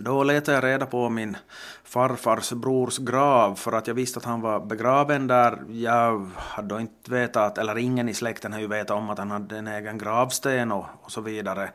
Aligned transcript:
Då 0.00 0.22
letade 0.22 0.56
jag 0.56 0.64
reda 0.64 0.86
på 0.86 1.08
min 1.08 1.36
farfars 1.84 2.52
brors 2.52 2.98
grav 2.98 3.54
för 3.54 3.72
att 3.72 3.86
jag 3.86 3.94
visste 3.94 4.18
att 4.18 4.24
han 4.24 4.40
var 4.40 4.60
begraven 4.60 5.26
där. 5.26 5.64
Jag 5.68 6.30
hade 6.36 6.68
då 6.68 6.80
inte 6.80 7.10
vetat, 7.10 7.58
eller 7.58 7.78
ingen 7.78 8.08
i 8.08 8.14
släkten 8.14 8.52
har 8.52 8.60
ju 8.60 8.66
vetat 8.66 8.96
om 8.96 9.10
att 9.10 9.18
han 9.18 9.30
hade 9.30 9.58
en 9.58 9.66
egen 9.68 9.98
gravsten 9.98 10.72
och, 10.72 10.84
och 11.02 11.12
så 11.12 11.20
vidare. 11.20 11.70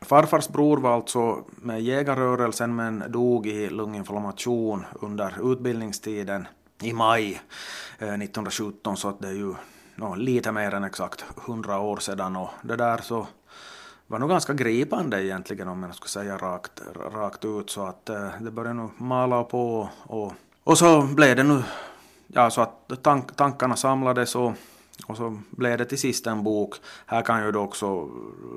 Farfars 0.00 0.48
bror 0.48 0.76
var 0.76 0.94
alltså 0.94 1.44
med 1.56 1.82
jägarrörelsen 1.82 2.76
men 2.76 3.04
dog 3.08 3.46
i 3.46 3.70
lunginflammation 3.70 4.84
under 4.92 5.52
utbildningstiden 5.52 6.48
i 6.82 6.92
maj 6.92 7.40
eh, 7.98 8.08
1917 8.08 8.96
så 8.96 9.08
att 9.08 9.20
det 9.20 9.28
är 9.28 9.32
ju 9.32 9.54
no, 9.94 10.14
lite 10.14 10.52
mer 10.52 10.74
än 10.74 10.84
exakt 10.84 11.24
hundra 11.36 11.78
år 11.78 11.96
sedan 11.96 12.36
och 12.36 12.50
det 12.62 12.76
där 12.76 12.98
så 12.98 13.26
var 14.14 14.18
nog 14.18 14.28
ganska 14.28 14.52
gripande 14.52 15.24
egentligen 15.24 15.68
om 15.68 15.82
jag 15.82 15.94
skulle 15.94 16.08
säga 16.08 16.38
rakt, 16.38 16.82
rakt 17.14 17.44
ut 17.44 17.70
så 17.70 17.86
att 17.86 18.08
eh, 18.08 18.28
det 18.40 18.50
började 18.50 18.74
nog 18.74 18.90
mala 18.96 19.44
på 19.44 19.88
och, 20.02 20.32
och 20.64 20.78
så 20.78 21.02
blev 21.02 21.36
det 21.36 21.42
nu 21.42 21.62
ja 22.26 22.50
så 22.50 22.60
att 22.60 23.02
tank, 23.02 23.36
tankarna 23.36 23.76
samlades 23.76 24.34
och 24.34 24.52
och 25.06 25.16
så 25.16 25.38
blev 25.50 25.78
det 25.78 25.84
till 25.84 25.98
sist 25.98 26.26
en 26.26 26.44
bok. 26.44 26.74
Här 27.06 27.22
kan 27.22 27.42
jag 27.42 27.52
då 27.52 27.60
också 27.60 28.08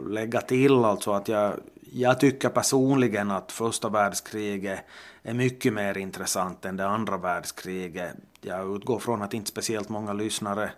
lägga 0.10 0.42
till 0.42 0.86
alltså 0.86 1.12
att 1.12 1.28
jag, 1.28 1.54
jag 1.92 2.20
tycker 2.20 2.50
personligen 2.50 3.32
att 3.32 3.52
första 3.52 3.90
världskriget 3.90 4.80
är 5.24 5.34
mycket 5.34 5.74
mer 5.74 5.98
intressant 5.98 6.66
än 6.66 6.78
det 6.78 6.88
andra 6.88 7.18
världskriget. 7.18 8.14
Jag 8.42 8.76
utgår 8.76 9.00
från 9.00 9.22
att 9.22 9.34
inte 9.34 9.50
speciellt 9.50 9.90
många 9.90 10.14
lyssnare 10.14 10.70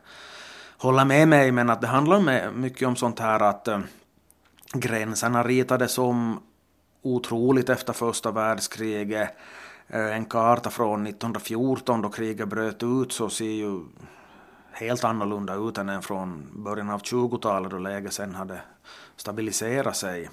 håller 0.77 1.05
med 1.05 1.27
mig 1.27 1.51
men 1.51 1.69
att 1.69 1.81
det 1.81 1.87
handlar 1.87 2.51
mycket 2.51 2.87
om 2.87 2.95
sånt 2.95 3.19
här 3.19 3.39
att 3.39 3.67
eh, 3.67 3.79
gränserna 4.73 5.43
ritades 5.43 5.97
om 5.97 6.39
otroligt 7.01 7.69
efter 7.69 7.93
första 7.93 8.31
världskriget. 8.31 9.29
Eh, 9.87 10.15
en 10.15 10.25
karta 10.25 10.69
från 10.69 11.07
1914 11.07 12.01
då 12.01 12.09
kriget 12.09 12.47
bröt 12.47 12.83
ut 12.83 13.11
så 13.11 13.29
ser 13.29 13.45
ju 13.45 13.81
helt 14.71 15.03
annorlunda 15.03 15.55
ut 15.55 15.77
än 15.77 16.01
från 16.01 16.47
början 16.63 16.89
av 16.89 17.01
20-talet 17.01 17.71
då 17.71 17.77
läget 17.77 18.13
sen 18.13 18.35
hade 18.35 18.61
stabiliserat 19.15 19.95
sig. 19.95 20.29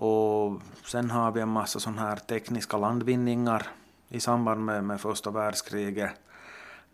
Och 0.00 0.60
sen 0.84 1.10
har 1.10 1.32
vi 1.32 1.40
en 1.40 1.48
massa 1.48 1.80
sådana 1.80 2.02
här 2.02 2.16
tekniska 2.16 2.76
landvinningar 2.76 3.66
i 4.08 4.20
samband 4.20 4.64
med, 4.64 4.84
med 4.84 5.00
första 5.00 5.30
världskriget. 5.30 6.10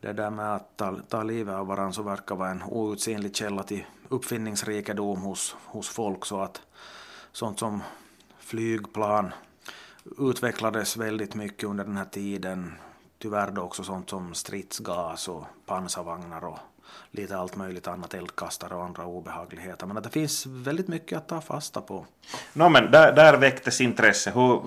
Det 0.01 0.13
där 0.13 0.31
med 0.31 0.55
att 0.55 0.77
ta, 0.77 0.97
ta 1.09 1.23
livet 1.23 1.55
av 1.55 1.67
varandra 1.67 1.93
så 1.93 2.03
verkar 2.03 2.35
vara 2.37 2.51
en 2.51 2.63
outsinlig 2.63 3.37
källa 3.37 3.63
till 3.63 3.85
uppfinningsrikedom 4.15 5.21
hos, 5.21 5.57
hos 5.65 5.89
folk 5.89 6.25
så 6.25 6.41
att 6.41 6.63
sånt 7.33 7.59
som 7.59 7.83
flygplan 8.39 9.33
utvecklades 10.19 10.97
väldigt 10.97 11.35
mycket 11.35 11.69
under 11.69 11.85
den 11.85 11.97
här 11.97 12.05
tiden 12.05 12.73
tyvärr 13.19 13.51
då 13.51 13.63
också 13.63 13.83
sånt 13.83 14.11
som 14.11 14.35
stridsgas 14.35 15.29
och 15.29 15.45
pansarvagnar 15.67 16.45
och 16.45 16.59
lite 17.11 17.37
allt 17.37 17.57
möjligt 17.57 17.87
annat, 17.89 18.15
eldkastare 18.15 18.75
och 18.75 18.85
andra 18.85 19.07
obehagligheter. 19.07 19.87
Men 19.87 19.97
att 19.97 20.05
det 20.05 20.11
finns 20.11 20.47
väldigt 20.47 20.89
mycket 20.89 21.19
att 21.19 21.29
ta 21.29 21.41
fasta 21.41 21.81
på. 21.81 22.07
No, 22.53 22.69
men 22.69 22.91
där, 22.91 23.13
där 23.13 23.37
väcktes 23.37 23.81
intresse. 23.81 24.31
Hur, 24.31 24.63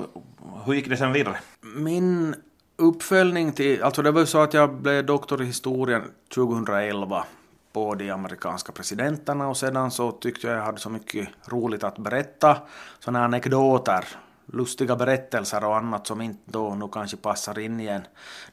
hur 0.66 0.74
gick 0.74 0.90
det 0.90 0.98
sen 0.98 1.14
vidare? 1.14 1.38
Min 1.62 2.36
uppföljning 2.76 3.52
till, 3.52 3.84
alltså 3.84 4.02
det 4.02 4.12
var 4.12 4.20
ju 4.20 4.26
så 4.26 4.42
att 4.42 4.54
jag 4.54 4.74
blev 4.74 5.06
doktor 5.06 5.42
i 5.42 5.46
historia 5.46 6.02
2011 6.34 7.26
på 7.74 7.96
de 7.96 8.12
amerikanska 8.12 8.72
presidenterna 8.72 9.48
och 9.48 9.58
sedan 9.58 9.92
så 9.92 10.12
tyckte 10.12 10.48
jag 10.48 10.58
jag 10.58 10.64
hade 10.64 10.80
så 10.80 10.90
mycket 10.90 11.30
roligt 11.46 11.84
att 11.84 11.98
berätta, 11.98 12.58
sådana 13.00 13.26
anekdoter 13.26 14.06
lustiga 14.54 14.96
berättelser 14.96 15.66
och 15.66 15.78
annat 15.78 16.08
som 16.08 16.22
inte 16.22 16.40
då 16.46 16.76
nu 16.76 16.88
kanske 16.92 17.18
passar 17.18 17.60
in 17.60 17.80
i 17.80 17.88
en 17.88 18.02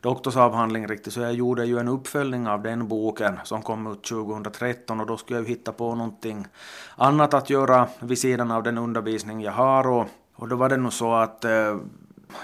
doktorsavhandling 0.00 0.88
riktigt. 0.88 1.12
Så 1.12 1.20
jag 1.20 1.34
gjorde 1.34 1.64
ju 1.64 1.78
en 1.78 1.88
uppföljning 1.88 2.48
av 2.48 2.62
den 2.62 2.88
boken 2.88 3.40
som 3.44 3.62
kom 3.62 3.92
ut 3.92 4.04
2013 4.04 5.00
och 5.00 5.06
då 5.06 5.16
skulle 5.16 5.38
jag 5.38 5.48
ju 5.48 5.54
hitta 5.54 5.72
på 5.72 5.94
någonting 5.94 6.46
annat 6.96 7.34
att 7.34 7.50
göra 7.50 7.88
vid 8.00 8.18
sidan 8.18 8.50
av 8.50 8.62
den 8.62 8.78
undervisning 8.78 9.40
jag 9.40 9.52
har 9.52 9.88
och, 9.88 10.06
och 10.34 10.48
då 10.48 10.56
var 10.56 10.68
det 10.68 10.76
nog 10.76 10.92
så 10.92 11.14
att 11.14 11.44
eh, 11.44 11.76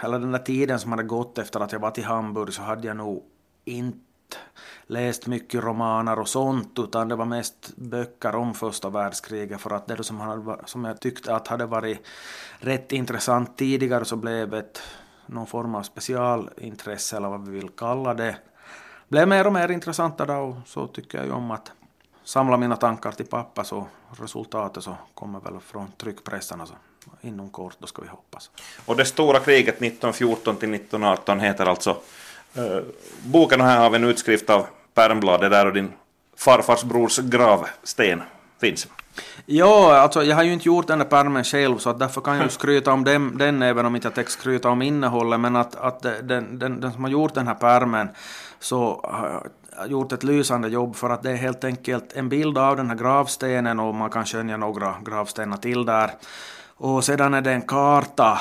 eller 0.02 0.18
den 0.18 0.32
där 0.32 0.38
tiden 0.38 0.78
som 0.78 0.90
hade 0.90 1.02
gått 1.02 1.38
efter 1.38 1.60
att 1.60 1.72
jag 1.72 1.80
var 1.80 1.90
till 1.90 2.04
Hamburg 2.04 2.52
så 2.52 2.62
hade 2.62 2.86
jag 2.86 2.96
nog 2.96 3.22
inte 3.64 4.09
läst 4.90 5.26
mycket 5.26 5.64
romaner 5.64 6.18
och 6.18 6.28
sånt 6.28 6.78
utan 6.78 7.08
det 7.08 7.16
var 7.16 7.24
mest 7.24 7.76
böcker 7.76 8.34
om 8.34 8.54
första 8.54 8.88
världskriget 8.90 9.60
för 9.60 9.70
att 9.70 9.86
det 9.86 10.04
som, 10.04 10.20
hade, 10.20 10.56
som 10.64 10.84
jag 10.84 11.00
tyckte 11.00 11.34
att 11.34 11.48
hade 11.48 11.66
varit 11.66 11.98
rätt 12.58 12.92
intressant 12.92 13.56
tidigare 13.56 14.04
så 14.04 14.16
blev 14.16 14.54
ett 14.54 14.82
någon 15.26 15.46
form 15.46 15.74
av 15.74 15.82
specialintresse 15.82 17.16
eller 17.16 17.28
vad 17.28 17.48
vi 17.48 17.58
vill 17.58 17.68
kalla 17.68 18.14
det 18.14 18.36
blev 19.08 19.28
mer 19.28 19.46
och 19.46 19.52
mer 19.52 19.70
intressanta 19.70 20.26
då 20.26 20.34
och 20.34 20.56
så 20.66 20.86
tycker 20.86 21.18
jag 21.18 21.26
ju 21.26 21.32
om 21.32 21.50
att 21.50 21.72
samla 22.24 22.56
mina 22.56 22.76
tankar 22.76 23.12
till 23.12 23.26
pappa 23.26 23.64
så 23.64 23.86
resultatet 24.20 24.84
så 24.84 24.96
kommer 25.14 25.40
väl 25.40 25.60
från 25.60 25.92
tryckpressarna 25.96 26.66
så 26.66 26.74
inom 27.20 27.50
kort 27.50 27.76
då 27.78 27.86
ska 27.86 28.02
vi 28.02 28.08
hoppas. 28.08 28.50
Och 28.86 28.96
det 28.96 29.04
stora 29.04 29.38
kriget 29.38 29.74
1914 29.74 30.56
till 30.56 30.74
1918 30.74 31.40
heter 31.40 31.66
alltså 31.66 31.90
eh, 32.54 32.64
boken, 32.64 32.84
boken 33.22 33.60
här 33.60 33.78
har 33.78 33.90
vi 33.90 33.96
en 33.96 34.04
utskrift 34.04 34.50
av 34.50 34.66
pärmbladet 35.00 35.50
där 35.50 35.66
och 35.66 35.72
din 35.72 35.92
farfars 36.36 36.84
brors 36.84 37.18
gravsten 37.18 38.22
finns. 38.60 38.88
Ja, 39.46 39.96
alltså 39.96 40.22
jag 40.22 40.36
har 40.36 40.42
ju 40.42 40.52
inte 40.52 40.68
gjort 40.68 40.86
den 40.86 40.98
där 40.98 41.06
pärmen 41.06 41.44
själv 41.44 41.78
så 41.78 41.90
att 41.90 41.98
därför 41.98 42.20
kan 42.20 42.34
jag 42.34 42.44
ju 42.44 42.50
skryta 42.60 42.92
om 42.92 43.04
den, 43.04 43.38
den 43.38 43.62
även 43.62 43.86
om 43.86 43.94
inte 43.94 44.06
jag 44.06 44.14
tänkte 44.14 44.32
skryta 44.32 44.68
om 44.68 44.82
innehållet 44.82 45.40
men 45.40 45.56
att, 45.56 45.74
att 45.76 46.02
den, 46.02 46.58
den, 46.58 46.80
den 46.80 46.92
som 46.92 47.04
har 47.04 47.10
gjort 47.10 47.34
den 47.34 47.46
här 47.46 47.54
pärmen 47.54 48.08
så 48.60 49.00
har 49.04 49.86
gjort 49.86 50.12
ett 50.12 50.24
lysande 50.24 50.68
jobb 50.68 50.96
för 50.96 51.10
att 51.10 51.22
det 51.22 51.30
är 51.30 51.36
helt 51.36 51.64
enkelt 51.64 52.12
en 52.12 52.28
bild 52.28 52.58
av 52.58 52.76
den 52.76 52.88
här 52.88 52.96
gravstenen 52.96 53.80
och 53.80 53.94
man 53.94 54.10
kan 54.10 54.26
skönja 54.26 54.56
några 54.56 54.94
gravstenar 55.04 55.56
till 55.56 55.84
där. 55.86 56.10
Och 56.76 57.04
sedan 57.04 57.34
är 57.34 57.40
det 57.40 57.52
en 57.52 57.62
karta 57.62 58.38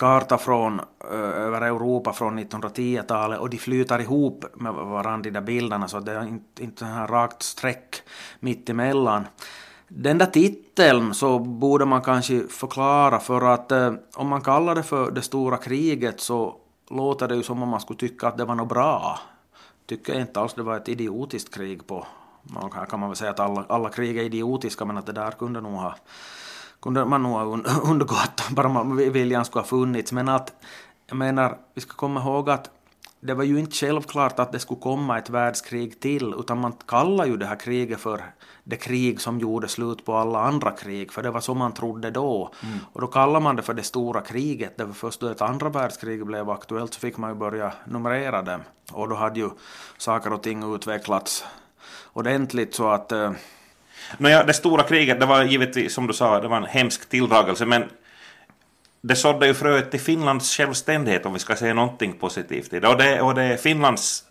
karta 0.00 0.38
från, 0.38 0.80
eh, 1.10 1.18
över 1.18 1.60
Europa 1.60 2.12
från 2.12 2.38
1910-talet 2.38 3.38
och 3.38 3.50
de 3.50 3.58
flyter 3.58 4.00
ihop 4.00 4.44
med 4.54 4.72
varandra 4.72 5.22
de 5.22 5.30
där 5.30 5.40
bilderna 5.40 5.88
så 5.88 6.00
det 6.00 6.12
är 6.12 6.28
inte, 6.28 6.62
inte 6.62 6.84
här 6.84 7.06
rakt 7.06 7.42
streck 7.42 8.02
mitt 8.40 8.68
emellan. 8.68 9.26
Den 9.88 10.18
där 10.18 10.26
titeln 10.26 11.14
så 11.14 11.38
borde 11.38 11.84
man 11.84 12.02
kanske 12.02 12.48
förklara 12.48 13.18
för 13.18 13.54
att 13.54 13.72
eh, 13.72 13.92
om 14.14 14.28
man 14.28 14.40
kallar 14.40 14.74
det 14.74 14.82
för 14.82 15.10
det 15.10 15.22
stora 15.22 15.56
kriget 15.56 16.20
så 16.20 16.54
låter 16.90 17.28
det 17.28 17.34
ju 17.34 17.42
som 17.42 17.62
om 17.62 17.68
man 17.68 17.80
skulle 17.80 17.98
tycka 17.98 18.28
att 18.28 18.38
det 18.38 18.44
var 18.44 18.54
något 18.54 18.68
bra. 18.68 19.18
Tycker 19.86 20.20
inte 20.20 20.40
alls 20.40 20.54
det 20.54 20.62
var 20.62 20.76
ett 20.76 20.88
idiotiskt 20.88 21.54
krig 21.54 21.86
på. 21.86 22.06
Man 22.42 22.70
kan, 22.70 22.86
kan 22.86 23.00
man 23.00 23.08
väl 23.08 23.16
säga 23.16 23.30
att 23.30 23.40
alla, 23.40 23.64
alla 23.68 23.88
krig 23.88 24.18
är 24.18 24.22
idiotiska 24.22 24.84
men 24.84 24.98
att 24.98 25.06
det 25.06 25.12
där 25.12 25.30
kunde 25.30 25.60
nog 25.60 25.72
ha 25.72 25.94
kunde 26.82 27.04
man 27.04 27.22
nog 27.22 27.32
ha 27.32 27.42
undgått 27.90 28.48
bara 28.50 28.68
man 28.68 28.96
viljan 28.96 29.44
skulle 29.44 29.62
ha 29.62 29.66
funnits. 29.66 30.12
Men 30.12 30.28
att, 30.28 30.52
jag 31.06 31.16
menar, 31.16 31.58
vi 31.74 31.80
ska 31.80 31.94
komma 31.94 32.20
ihåg 32.20 32.50
att 32.50 32.70
det 33.22 33.34
var 33.34 33.44
ju 33.44 33.58
inte 33.58 33.76
självklart 33.76 34.38
att 34.38 34.52
det 34.52 34.58
skulle 34.58 34.80
komma 34.80 35.18
ett 35.18 35.30
världskrig 35.30 36.00
till, 36.00 36.34
utan 36.38 36.60
man 36.60 36.72
kallar 36.86 37.26
ju 37.26 37.36
det 37.36 37.46
här 37.46 37.56
kriget 37.56 38.00
för 38.00 38.22
det 38.64 38.76
krig 38.76 39.20
som 39.20 39.38
gjorde 39.38 39.68
slut 39.68 40.04
på 40.04 40.14
alla 40.14 40.40
andra 40.40 40.70
krig, 40.70 41.12
för 41.12 41.22
det 41.22 41.30
var 41.30 41.40
så 41.40 41.54
man 41.54 41.72
trodde 41.72 42.10
då. 42.10 42.50
Mm. 42.62 42.78
Och 42.92 43.00
då 43.00 43.06
kallar 43.06 43.40
man 43.40 43.56
det 43.56 43.62
för 43.62 43.74
det 43.74 43.82
stora 43.82 44.20
kriget, 44.20 44.76
det 44.76 44.84
var 44.84 44.92
först 44.92 45.20
då 45.20 45.28
ett 45.28 45.42
andra 45.42 45.68
världskrig 45.68 46.26
blev 46.26 46.50
aktuellt 46.50 46.94
så 46.94 47.00
fick 47.00 47.16
man 47.16 47.30
ju 47.30 47.36
börja 47.36 47.72
numrera 47.84 48.42
dem. 48.42 48.60
Och 48.92 49.08
då 49.08 49.14
hade 49.14 49.40
ju 49.40 49.50
saker 49.98 50.32
och 50.32 50.42
ting 50.42 50.74
utvecklats 50.74 51.44
ordentligt 52.12 52.74
så 52.74 52.88
att 52.88 53.12
eh, 53.12 53.32
Nåja, 54.18 54.44
det 54.44 54.52
stora 54.52 54.82
kriget, 54.82 55.20
det 55.20 55.26
var 55.26 55.42
givetvis, 55.42 55.94
som 55.94 56.06
du 56.06 56.12
sa, 56.12 56.40
det 56.40 56.48
var 56.48 56.56
en 56.56 56.64
hemsk 56.64 57.08
tilldragelse, 57.08 57.66
men 57.66 57.84
det 59.00 59.16
sådde 59.16 59.46
ju 59.46 59.54
fröet 59.54 59.90
till 59.90 60.00
Finlands 60.00 60.56
självständighet, 60.56 61.26
om 61.26 61.32
vi 61.32 61.38
ska 61.38 61.56
säga 61.56 61.74
någonting 61.74 62.12
positivt 62.12 62.72
i 62.72 62.80
det. 62.80 62.88
Och 62.88 62.96
det, 62.96 63.20
och 63.20 63.34
det 63.34 63.42
är 63.42 63.56
Finlands 63.56 64.24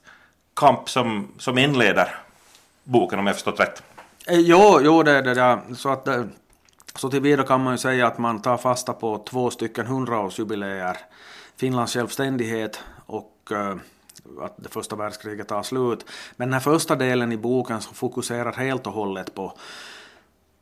kamp 0.54 0.90
som, 0.90 1.28
som 1.38 1.58
inleder 1.58 2.16
boken, 2.84 3.20
om 3.20 3.28
jag 3.28 3.36
förstått 3.36 3.60
rätt. 3.60 3.84
Eh, 4.28 4.40
jo, 4.40 4.80
jo 4.82 5.04
det 5.04 5.12
är 5.12 5.22
det. 5.22 5.34
Där. 5.34 5.60
Så, 5.76 5.90
att, 5.90 6.08
eh, 6.08 6.24
så 6.96 7.10
tillvida 7.10 7.44
kan 7.44 7.64
man 7.64 7.74
ju 7.74 7.78
säga 7.78 8.08
att 8.08 8.18
man 8.18 8.42
tar 8.42 8.58
fasta 8.58 8.94
på 8.94 9.26
två 9.30 9.50
stycken 9.50 9.86
hundraårsjubileer. 9.86 10.98
Finlands 11.58 11.94
självständighet 11.94 12.80
och 13.06 13.52
eh, 13.52 13.76
att 14.42 14.54
det 14.58 14.70
första 14.70 14.96
världskriget 14.96 15.48
tar 15.48 15.64
slut. 15.64 16.06
Men 16.36 16.48
den 16.48 16.54
här 16.54 16.60
första 16.60 16.96
delen 16.96 17.32
i 17.32 17.38
boken 17.38 17.82
så 17.82 17.94
fokuserar 17.94 18.54
helt 18.54 18.88
och 18.88 18.94
hållet 18.94 19.36
på, 19.36 19.54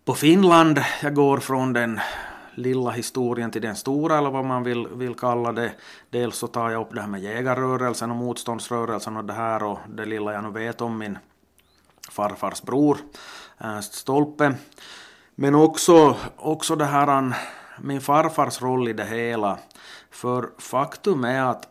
på 0.05 0.13
Finland. 0.13 0.81
Jag 1.01 1.13
går 1.13 1.37
från 1.37 1.73
den 1.73 1.99
lilla 2.57 2.91
historien 2.91 3.51
till 3.51 3.61
den 3.61 3.75
stora 3.75 4.17
eller 4.17 4.29
vad 4.29 4.45
man 4.45 4.63
vill, 4.63 4.87
vill 4.87 5.15
kalla 5.15 5.51
det. 5.51 5.71
Dels 6.09 6.37
så 6.37 6.47
tar 6.47 6.69
jag 6.69 6.81
upp 6.81 6.93
det 6.93 7.01
här 7.01 7.07
med 7.07 7.21
jägarrörelsen 7.21 8.11
och 8.11 8.17
motståndsrörelsen 8.17 9.17
och 9.17 9.25
det 9.25 9.33
här 9.33 9.63
och 9.63 9.79
det 9.87 10.05
lilla 10.05 10.33
jag 10.33 10.43
nu 10.43 10.49
vet 10.49 10.81
om 10.81 10.97
min 10.97 11.17
farfars 12.09 12.61
bror 12.61 12.97
Ernst 13.57 13.93
Stolpe. 13.93 14.53
Men 15.35 15.55
också, 15.55 16.15
också 16.35 16.75
det 16.75 16.85
här 16.85 17.33
min 17.81 18.01
farfars 18.01 18.61
roll 18.61 18.87
i 18.87 18.93
det 18.93 19.05
hela. 19.05 19.57
För 20.11 20.49
faktum 20.57 21.23
är 21.23 21.41
att 21.41 21.67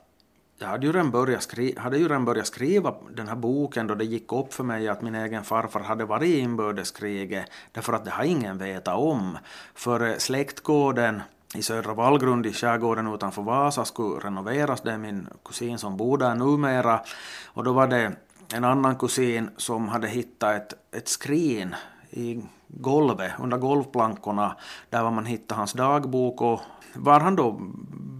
jag 0.59 0.67
hade 0.67 0.87
ju, 0.87 0.93
redan 0.93 1.11
börjat 1.11 1.43
skriva, 1.43 1.81
hade 1.81 1.99
ju 1.99 2.09
redan 2.09 2.25
börjat 2.25 2.47
skriva 2.47 2.95
den 3.11 3.29
här 3.29 3.37
boken 3.37 3.87
då 3.87 3.95
det 3.95 4.05
gick 4.05 4.33
upp 4.33 4.55
för 4.55 4.65
mig 4.65 4.89
att 4.89 5.03
min 5.03 5.15
egen 5.15 5.45
farfar 5.45 5.81
hade 5.81 6.05
varit 6.05 6.29
i 6.29 6.39
inbördeskriget, 6.39 7.51
därför 7.73 7.93
att 7.93 8.05
det 8.05 8.11
har 8.11 8.25
ingen 8.25 8.59
vetat 8.59 8.99
om. 8.99 9.39
För 9.75 10.09
eh, 10.09 10.17
släktgården 10.17 11.23
i 11.55 11.63
Södra 11.63 11.95
Vallgrund 11.95 12.47
i 12.47 12.53
skärgården 12.53 13.15
utanför 13.15 13.43
Vasa 13.43 13.85
skulle 13.85 14.27
renoveras, 14.27 14.81
det 14.81 14.93
är 14.93 14.99
min 14.99 15.29
kusin 15.45 15.79
som 15.79 15.97
bor 15.97 16.19
där 16.19 16.35
numera, 16.35 17.01
och 17.47 17.65
då 17.65 17.73
var 17.73 17.87
det 17.87 18.13
en 18.55 18.65
annan 18.65 18.97
kusin 18.97 19.51
som 19.57 19.89
hade 19.89 20.09
hittat 20.09 20.55
ett, 20.55 20.97
ett 20.97 21.09
skrin 21.09 21.75
i 22.11 22.43
golvet, 22.69 23.33
under 23.39 23.59
golvplankorna, 23.59 24.57
där 24.91 25.03
var 25.03 25.11
man 25.11 25.27
hittade 25.27 25.59
hans 25.59 25.73
dagbok 25.73 26.41
och 26.41 26.61
var 26.95 27.21
han 27.21 27.37
då 27.37 27.57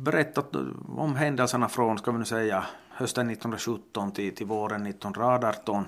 berättat 0.05 0.57
om 0.97 1.17
händelserna 1.17 1.69
från, 1.69 1.99
ska 1.99 2.13
vi 2.13 2.19
nu 2.19 2.25
säga, 2.25 2.65
hösten 2.91 3.31
1917 3.31 4.13
till, 4.13 4.35
till 4.35 4.47
våren 4.47 4.87
1918. 4.87 5.85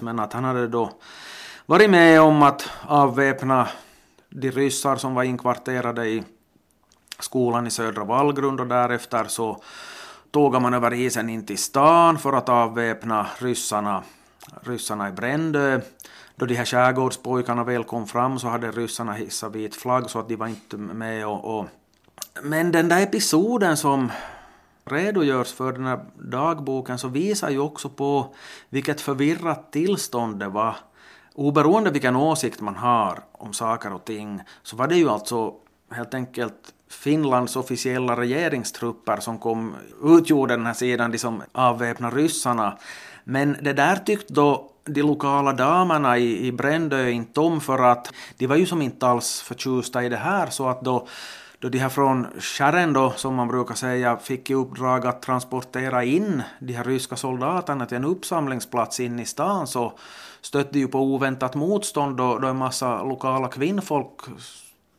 Men 0.00 0.18
att 0.18 0.32
han 0.32 0.44
hade 0.44 0.68
då 0.68 0.90
varit 1.66 1.90
med 1.90 2.20
om 2.20 2.42
att 2.42 2.70
avväpna 2.86 3.68
de 4.28 4.50
ryssar 4.50 4.96
som 4.96 5.14
var 5.14 5.22
inkvarterade 5.22 6.06
i 6.06 6.24
skolan 7.18 7.66
i 7.66 7.70
södra 7.70 8.04
Vallgrund 8.04 8.60
och 8.60 8.66
därefter 8.66 9.24
så 9.24 9.62
tågade 10.30 10.62
man 10.62 10.74
över 10.74 10.94
isen 10.94 11.28
in 11.28 11.46
till 11.46 11.58
stan 11.58 12.18
för 12.18 12.32
att 12.32 12.48
avväpna 12.48 13.26
ryssarna, 13.38 14.02
ryssarna 14.62 15.08
i 15.08 15.12
Brändö. 15.12 15.80
Då 16.36 16.46
de 16.46 16.54
här 16.54 16.64
skärgårdspojkarna 16.64 17.64
väl 17.64 17.84
kom 17.84 18.06
fram 18.06 18.38
så 18.38 18.48
hade 18.48 18.70
ryssarna 18.70 19.12
hissat 19.12 19.54
vit 19.54 19.74
flagg 19.74 20.10
så 20.10 20.18
att 20.18 20.28
de 20.28 20.36
var 20.36 20.46
inte 20.46 20.76
med 20.76 21.26
och, 21.26 21.58
och 21.58 21.66
men 22.42 22.72
den 22.72 22.88
där 22.88 23.02
episoden 23.02 23.76
som 23.76 24.12
redogörs 24.84 25.52
för 25.52 25.72
den 25.72 25.86
här 25.86 26.00
dagboken 26.14 26.98
så 26.98 27.08
visar 27.08 27.50
ju 27.50 27.58
också 27.58 27.88
på 27.88 28.34
vilket 28.68 29.00
förvirrat 29.00 29.72
tillstånd 29.72 30.38
det 30.38 30.48
var. 30.48 30.76
Oberoende 31.34 31.90
vilken 31.90 32.16
åsikt 32.16 32.60
man 32.60 32.76
har 32.76 33.24
om 33.32 33.52
saker 33.52 33.92
och 33.92 34.04
ting 34.04 34.42
så 34.62 34.76
var 34.76 34.88
det 34.88 34.96
ju 34.96 35.08
alltså 35.08 35.54
helt 35.90 36.14
enkelt 36.14 36.72
Finlands 36.88 37.56
officiella 37.56 38.16
regeringstrupper 38.16 39.16
som 39.16 39.38
kom, 39.38 39.74
utgjorde 40.02 40.56
den 40.56 40.66
här 40.66 40.74
sidan, 40.74 41.10
de 41.10 41.18
som 41.18 41.42
avväpnade 41.52 42.16
ryssarna. 42.16 42.78
Men 43.24 43.56
det 43.62 43.72
där 43.72 43.96
tyckte 43.96 44.34
då 44.34 44.70
de 44.86 45.02
lokala 45.02 45.52
damerna 45.52 46.18
i, 46.18 46.46
i 46.46 46.52
Brändö 46.52 47.10
inte 47.10 47.40
om 47.40 47.60
för 47.60 47.78
att 47.78 48.12
de 48.36 48.46
var 48.46 48.56
ju 48.56 48.66
som 48.66 48.82
inte 48.82 49.06
alls 49.06 49.40
förtjusta 49.40 50.04
i 50.04 50.08
det 50.08 50.16
här 50.16 50.46
så 50.50 50.68
att 50.68 50.82
då 50.82 51.06
då 51.58 51.68
de 51.68 51.78
här 51.78 51.88
från 51.88 52.26
skären 52.38 52.92
då, 52.92 53.12
som 53.16 53.34
man 53.34 53.48
brukar 53.48 53.74
säga, 53.74 54.16
fick 54.16 54.50
i 54.50 54.54
uppdrag 54.54 55.06
att 55.06 55.22
transportera 55.22 56.04
in 56.04 56.42
de 56.58 56.72
här 56.72 56.84
ryska 56.84 57.16
soldaterna 57.16 57.86
till 57.86 57.96
en 57.96 58.04
uppsamlingsplats 58.04 59.00
in 59.00 59.20
i 59.20 59.24
stan 59.24 59.66
så 59.66 59.92
stötte 60.40 60.78
ju 60.78 60.88
på 60.88 60.98
oväntat 60.98 61.54
motstånd 61.54 62.16
då, 62.16 62.38
då 62.38 62.48
en 62.48 62.56
massa 62.56 63.02
lokala 63.02 63.48
kvinnfolk 63.48 64.20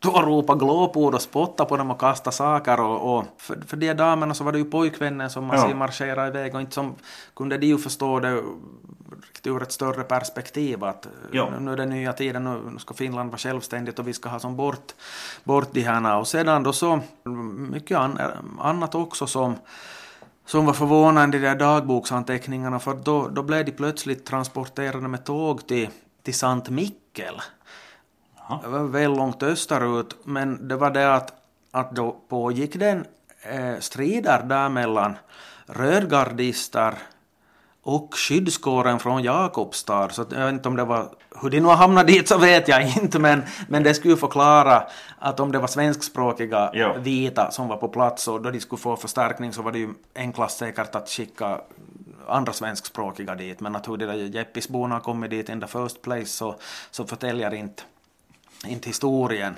stod 0.07 0.23
och 0.23 0.27
ropade 0.27 0.59
glåpord 0.59 1.15
och 1.15 1.21
spottade 1.21 1.69
på 1.69 1.77
dem 1.77 1.91
och 1.91 1.99
kastade 1.99 2.35
saker 2.35 2.79
och, 2.79 3.17
och 3.17 3.25
för, 3.37 3.61
för 3.67 3.77
de 3.77 3.93
damerna 3.93 4.33
så 4.33 4.43
var 4.43 4.51
det 4.51 4.57
ju 4.57 4.65
pojkvännen 4.65 5.29
som 5.29 5.45
man 5.45 5.69
ja. 5.69 5.75
marscherade 5.75 6.27
iväg 6.27 6.55
och 6.55 6.61
inte 6.61 6.73
som 6.73 6.95
kunde 7.35 7.57
de 7.57 7.67
ju 7.67 7.77
förstå 7.77 8.19
det 8.19 8.43
ur 9.43 9.61
ett 9.61 9.71
större 9.71 10.03
perspektiv 10.03 10.83
att 10.83 11.07
ja. 11.31 11.49
nu 11.59 11.71
är 11.71 11.77
det 11.77 11.85
nya 11.85 12.13
tiden, 12.13 12.43
nu 12.43 12.79
ska 12.79 12.93
Finland 12.93 13.29
vara 13.29 13.37
självständigt 13.37 13.99
och 13.99 14.07
vi 14.07 14.13
ska 14.13 14.29
ha 14.29 14.39
som 14.39 14.55
bort, 14.55 14.93
bort 15.43 15.69
de 15.71 15.81
här. 15.81 16.17
Och 16.17 16.27
sedan 16.27 16.63
då 16.63 16.73
så 16.73 16.99
mycket 17.71 17.97
annat 18.59 18.95
också 18.95 19.27
som 19.27 19.55
som 20.45 20.65
var 20.65 20.73
förvånande 20.73 21.37
i 21.37 21.41
de 21.41 21.47
där 21.47 21.55
dagboksanteckningarna 21.55 22.79
för 22.79 22.93
då, 22.93 23.27
då 23.27 23.43
blev 23.43 23.65
de 23.65 23.71
plötsligt 23.71 24.25
transporterade 24.25 25.07
med 25.07 25.25
tåg 25.25 25.67
till, 25.67 25.89
till 26.23 26.33
Sankt 26.33 26.69
Mikkel. 26.69 27.41
Det 28.63 28.67
var 28.67 28.83
väl 28.83 29.11
långt 29.11 29.43
österut 29.43 30.17
men 30.23 30.67
det 30.67 30.75
var 30.75 30.91
det 30.91 31.15
att, 31.15 31.33
att 31.71 31.91
då 31.91 32.15
pågick 32.29 32.75
det 32.75 33.03
eh, 33.41 33.79
strider 33.79 34.43
där 34.43 34.69
mellan 34.69 35.15
rödgardister 35.65 36.93
och 37.87 38.15
skyddskåren 38.15 38.99
från 38.99 39.23
Jakobstad. 39.23 40.09
Så 40.09 40.25
jag 40.31 40.45
vet 40.45 40.53
inte 40.53 40.69
om 40.69 40.75
det 40.75 40.85
var, 40.85 41.09
hur 41.41 41.49
de 41.49 41.59
nu 41.59 41.67
har 41.67 41.75
hamnat 41.75 42.07
dit 42.07 42.27
så 42.27 42.37
vet 42.37 42.67
jag 42.67 42.97
inte 42.97 43.19
men, 43.19 43.43
men 43.67 43.83
det 43.83 43.93
skulle 43.93 44.17
förklara 44.17 44.83
att 45.19 45.39
om 45.39 45.51
det 45.51 45.59
var 45.59 45.67
svenskspråkiga 45.67 46.71
jo. 46.73 46.93
vita 46.99 47.51
som 47.51 47.67
var 47.67 47.77
på 47.77 47.87
plats 47.87 48.27
och 48.27 48.41
då 48.41 48.51
de 48.51 48.59
skulle 48.59 48.79
få 48.79 48.95
förstärkning 48.95 49.53
så 49.53 49.61
var 49.61 49.71
det 49.71 49.79
ju 49.79 49.89
enklast 50.15 50.57
säkert 50.57 50.95
att 50.95 51.09
skicka 51.09 51.61
andra 52.27 52.53
svenskspråkiga 52.53 53.35
dit 53.35 53.59
men 53.59 53.75
att 53.75 53.87
hur 53.87 53.97
de 53.97 54.05
där 54.05 54.15
Jeppisborna 54.15 54.95
har 54.95 54.99
kommit 54.99 55.29
dit 55.29 55.49
in 55.49 55.61
the 55.61 55.67
first 55.67 56.01
place 56.01 56.25
så, 56.25 56.55
så 56.91 57.05
förtäljer 57.05 57.53
inte, 57.53 57.83
inte 58.65 58.89
historien. 58.89 59.55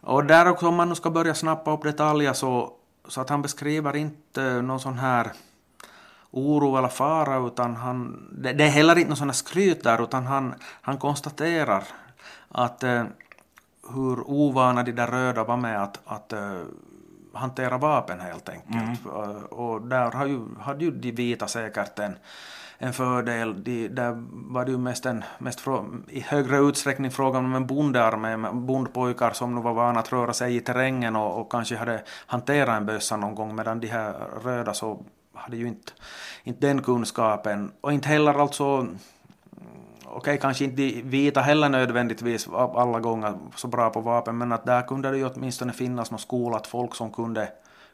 Och 0.00 0.24
där 0.24 0.48
också 0.48 0.68
om 0.68 0.74
man 0.74 0.88
nu 0.88 0.94
ska 0.94 1.10
börja 1.10 1.34
snappa 1.34 1.72
upp 1.72 1.82
detaljer 1.82 2.32
så, 2.32 2.72
så 3.08 3.20
att 3.20 3.30
han 3.30 3.42
beskriver 3.42 3.96
inte 3.96 4.62
någon 4.62 4.80
sån 4.80 4.98
här 4.98 5.32
oro 6.30 6.76
eller 6.76 6.88
fara 6.88 7.46
utan 7.46 7.76
han, 7.76 8.28
det, 8.32 8.52
det 8.52 8.64
är 8.64 8.68
heller 8.68 8.96
inte 8.98 9.08
någon 9.08 9.16
sån 9.16 9.34
skryt 9.34 9.82
där 9.82 10.02
utan 10.02 10.26
han, 10.26 10.54
han 10.60 10.98
konstaterar 10.98 11.84
att 12.48 12.82
eh, 12.82 13.04
hur 13.94 14.30
ovana 14.30 14.82
de 14.82 14.92
där 14.92 15.06
röda 15.06 15.44
var 15.44 15.56
med 15.56 15.82
att, 15.82 16.00
att 16.04 16.32
eh, 16.32 16.60
hantera 17.32 17.78
vapen 17.78 18.20
helt 18.20 18.48
enkelt. 18.48 18.74
Mm. 18.74 19.44
Och 19.44 19.82
där 19.82 20.10
har 20.10 20.26
ju, 20.26 20.40
hade 20.60 20.84
ju 20.84 20.90
de 20.90 21.12
vita 21.12 21.48
säkert 21.48 21.98
en, 21.98 22.16
en 22.84 22.92
fördel. 22.92 23.64
De, 23.64 23.88
där 23.88 24.14
var 24.30 24.64
det 24.64 24.70
ju 24.70 24.78
mest, 24.78 25.06
en, 25.06 25.24
mest 25.38 25.60
frå, 25.60 25.86
i 26.08 26.20
högre 26.20 26.58
utsträckning 26.58 27.10
frågan 27.10 27.44
om 27.44 27.54
en 27.54 27.66
bondearmé 27.66 28.36
med 28.36 28.54
bondpojkar 28.54 29.30
som 29.30 29.54
nu 29.54 29.60
var 29.60 29.74
vana 29.74 30.00
att 30.00 30.12
röra 30.12 30.32
sig 30.32 30.56
i 30.56 30.60
terrängen 30.60 31.16
och, 31.16 31.40
och 31.40 31.52
kanske 31.52 31.76
hade 31.76 32.02
hanterat 32.26 32.76
en 32.76 32.86
bössa 32.86 33.16
någon 33.16 33.34
gång 33.34 33.54
medan 33.54 33.80
de 33.80 33.86
här 33.86 34.12
röda 34.44 34.74
så 34.74 35.04
hade 35.34 35.56
ju 35.56 35.68
inte, 35.68 35.92
inte 36.44 36.66
den 36.66 36.82
kunskapen 36.82 37.72
och 37.80 37.92
inte 37.92 38.08
heller 38.08 38.34
alltså 38.34 38.64
okej, 38.74 38.96
okay, 40.16 40.38
kanske 40.38 40.64
inte 40.64 40.76
de 40.76 41.02
vita 41.02 41.40
heller 41.40 41.68
nödvändigtvis 41.68 42.48
alla 42.52 43.00
gånger 43.00 43.38
så 43.56 43.68
bra 43.68 43.90
på 43.90 44.00
vapen, 44.00 44.38
men 44.38 44.52
att 44.52 44.66
där 44.66 44.82
kunde 44.82 45.10
det 45.10 45.16
ju 45.16 45.26
åtminstone 45.26 45.72
finnas 45.72 46.10
något 46.10 46.20
skolat 46.20 46.66
folk 46.66 46.94
som 46.94 47.12
kunde, 47.12 47.48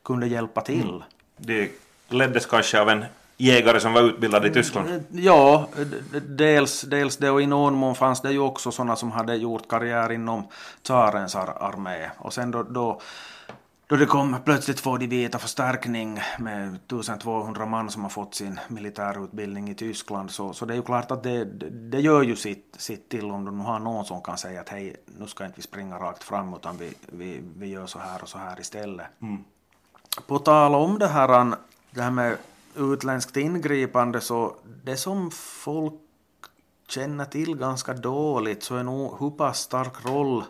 kunde 0.05 0.27
hjälpa 0.27 0.61
till. 0.61 0.89
Mm. 0.89 1.03
Det 1.37 1.71
leddes 2.09 2.47
kanske 2.47 2.81
av 2.81 2.89
en 2.89 3.05
jägare 3.41 3.81
som 3.81 3.93
var 3.93 4.03
utbildad 4.03 4.47
i 4.47 4.51
Tyskland? 4.51 4.89
Mm, 4.89 5.05
ja, 5.11 5.69
dels, 6.29 6.81
dels 6.81 7.17
det 7.17 7.31
och 7.31 7.43
i 7.43 7.47
någon 7.47 7.75
mån 7.75 7.95
fanns 7.95 8.21
det 8.21 8.33
ju 8.33 8.39
också 8.39 8.73
sådana 8.73 8.97
som 8.97 9.11
hade 9.13 9.37
gjort 9.37 9.69
karriär 9.69 10.13
inom 10.13 10.49
tsarens 10.83 11.37
armé. 11.37 12.11
Och 12.19 12.33
sen 12.33 12.51
då, 12.51 12.63
då 12.63 13.01
då 13.91 13.97
det 13.97 14.07
kom 14.07 14.37
plötsligt 14.45 14.81
får 14.81 14.99
de 14.99 15.07
vita 15.07 15.39
förstärkning 15.39 16.21
med 16.39 16.75
1200 16.75 17.67
man 17.67 17.91
som 17.91 18.03
har 18.03 18.11
fått 18.11 18.35
sin 18.35 18.61
militärutbildning 18.69 19.71
i 19.71 19.75
Tyskland 19.75 20.31
så, 20.31 20.53
så 20.53 20.67
det 20.67 20.75
är 20.75 20.77
ju 20.77 20.83
klart 20.83 21.11
att 21.11 21.23
det, 21.23 21.45
det 21.91 22.01
gör 22.01 22.23
ju 22.23 22.37
sitt, 22.37 22.75
sitt 22.79 23.09
till 23.09 23.31
om 23.31 23.45
du 23.45 23.51
nu 23.51 23.63
har 23.63 23.79
någon 23.79 24.05
som 24.05 24.23
kan 24.23 24.39
säga 24.39 24.61
att 24.61 24.69
hej, 24.69 24.97
nu 25.19 25.27
ska 25.27 25.45
inte 25.45 25.57
vi 25.57 25.63
springa 25.63 25.99
rakt 25.99 26.23
fram 26.23 26.55
utan 26.55 26.77
vi, 26.77 26.95
vi, 27.07 27.41
vi 27.57 27.67
gör 27.67 27.87
så 27.87 27.99
här 27.99 28.23
och 28.23 28.29
så 28.29 28.39
här 28.39 28.61
istället. 28.61 29.07
Mm. 29.23 29.45
På 30.27 30.39
tal 30.39 30.75
om 30.75 30.99
det 30.99 31.09
här, 31.09 31.55
det 31.91 32.03
här 32.03 32.11
med 32.11 32.37
utländskt 32.75 33.37
ingripande 33.37 34.21
så 34.21 34.57
det 34.85 34.97
som 34.97 35.31
folk 35.31 35.95
känner 36.89 37.25
till 37.25 37.57
ganska 37.57 37.95
dåligt 37.95 38.63
så 38.63 38.77
är 38.77 38.83
nog 38.83 39.21
hur 39.21 39.31
pass 39.31 39.59
stark 39.59 40.05
roll 40.05 40.45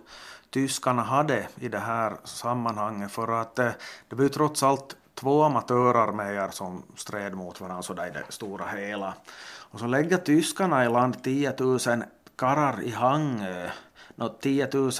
tyskarna 0.50 1.02
hade 1.02 1.48
i 1.60 1.68
det 1.68 1.78
här 1.78 2.16
sammanhanget 2.24 3.10
för 3.10 3.40
att 3.40 3.58
eh, 3.58 3.70
det 4.08 4.16
var 4.16 4.22
ju 4.22 4.28
trots 4.28 4.62
allt 4.62 4.96
två 5.14 5.42
amatörarméer 5.42 6.50
som 6.50 6.82
stred 6.96 7.34
mot 7.34 7.60
varandra 7.60 7.82
sådär 7.82 8.06
i 8.06 8.10
det 8.10 8.24
stora 8.28 8.66
hela. 8.66 9.14
Och 9.42 9.80
så 9.80 9.86
lägger 9.86 10.16
tyskarna 10.16 10.84
i 10.84 10.88
land 10.88 11.22
10 11.22 11.54
000 11.58 11.78
karrar 12.36 12.82
i 12.82 12.90
Hangö, 12.90 13.70
10 14.40 14.68
000, 14.72 14.90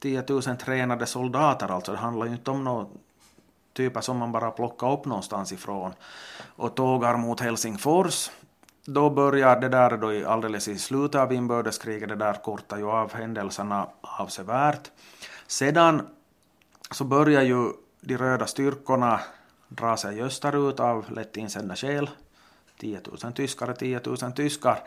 10 0.00 0.24
000 0.28 0.42
tränade 0.42 1.06
soldater 1.06 1.68
alltså, 1.68 1.92
det 1.92 1.98
handlar 1.98 2.26
ju 2.26 2.32
inte 2.32 2.50
om 2.50 2.64
något 2.64 2.90
typer 3.74 4.00
som 4.00 4.18
man 4.18 4.32
bara 4.32 4.50
plockar 4.50 4.92
upp 4.92 5.04
någonstans 5.04 5.52
ifrån 5.52 5.92
och 6.56 6.74
tågar 6.74 7.16
mot 7.16 7.40
Helsingfors 7.40 8.30
då 8.86 9.10
börjar 9.10 9.60
det 9.60 9.68
där 9.68 9.96
då 9.96 10.28
alldeles 10.28 10.68
i 10.68 10.78
slutet 10.78 11.20
av 11.20 11.32
inbördeskriget, 11.32 12.08
det 12.08 12.16
där 12.16 12.34
kortar 12.34 12.78
ju 12.78 12.90
av 12.90 13.12
händelserna 13.12 13.88
avsevärt. 14.00 14.90
Sedan 15.46 16.02
så 16.90 17.04
börjar 17.04 17.42
ju 17.42 17.72
de 18.00 18.16
röda 18.16 18.46
styrkorna 18.46 19.20
dra 19.68 19.96
sig 19.96 20.22
österut 20.22 20.80
av 20.80 21.10
lätt 21.10 21.36
insända 21.36 21.76
skäl. 21.76 22.10
10 22.80 23.00
000 23.22 23.32
tyskar 23.32 23.72
10 23.72 24.00
000 24.04 24.16
tyskar. 24.32 24.78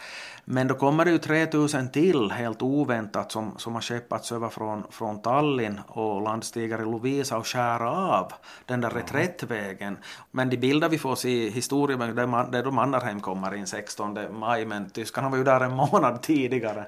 Men 0.45 0.67
då 0.67 0.75
kommer 0.75 1.05
det 1.05 1.11
ju 1.11 1.17
3 1.17 1.47
000 1.53 1.69
till 1.93 2.31
helt 2.31 2.61
oväntat 2.61 3.31
som, 3.31 3.53
som 3.57 3.73
har 3.73 3.81
skeppats 3.81 4.31
över 4.31 4.49
från, 4.49 4.83
från 4.91 5.21
Tallinn 5.21 5.79
och 5.87 6.21
landstigare 6.21 6.81
Lovisa 6.81 7.37
och 7.37 7.47
skär 7.47 7.85
av 7.85 8.33
den 8.65 8.81
där 8.81 8.89
reträttvägen. 8.89 9.97
Men 10.31 10.49
de 10.49 10.57
bilder 10.57 10.89
vi 10.89 10.97
får 10.97 11.15
se 11.15 11.29
i 11.29 11.49
historien 11.49 11.99
det 12.15 12.57
är 12.57 12.63
då 12.63 12.71
Mannerheim 12.71 13.21
kommer 13.21 13.55
in 13.55 13.67
16 13.67 14.17
maj 14.39 14.65
men 14.65 14.89
tyskarna 14.89 15.29
var 15.29 15.37
ju 15.37 15.43
där 15.43 15.59
en 15.59 15.73
månad 15.75 16.21
tidigare. 16.21 16.85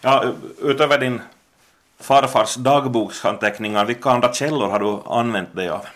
Ja, 0.00 0.24
utöver 0.62 0.98
din 0.98 1.20
farfars 2.00 2.54
dagboksanteckningar, 2.54 3.84
vilka 3.84 4.10
andra 4.10 4.32
källor 4.32 4.68
har 4.68 4.78
du 4.78 4.98
använt 5.14 5.56
dig 5.56 5.68
av? 5.68 5.86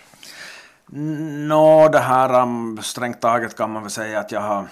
Nå, 0.87 1.89
det 1.89 1.99
här 1.99 2.41
um, 2.41 2.79
strängt 2.81 3.21
taget 3.21 3.57
kan 3.57 3.71
man 3.71 3.81
väl 3.81 3.91
säga 3.91 4.19
att 4.19 4.31
jag 4.31 4.41
har 4.41 4.67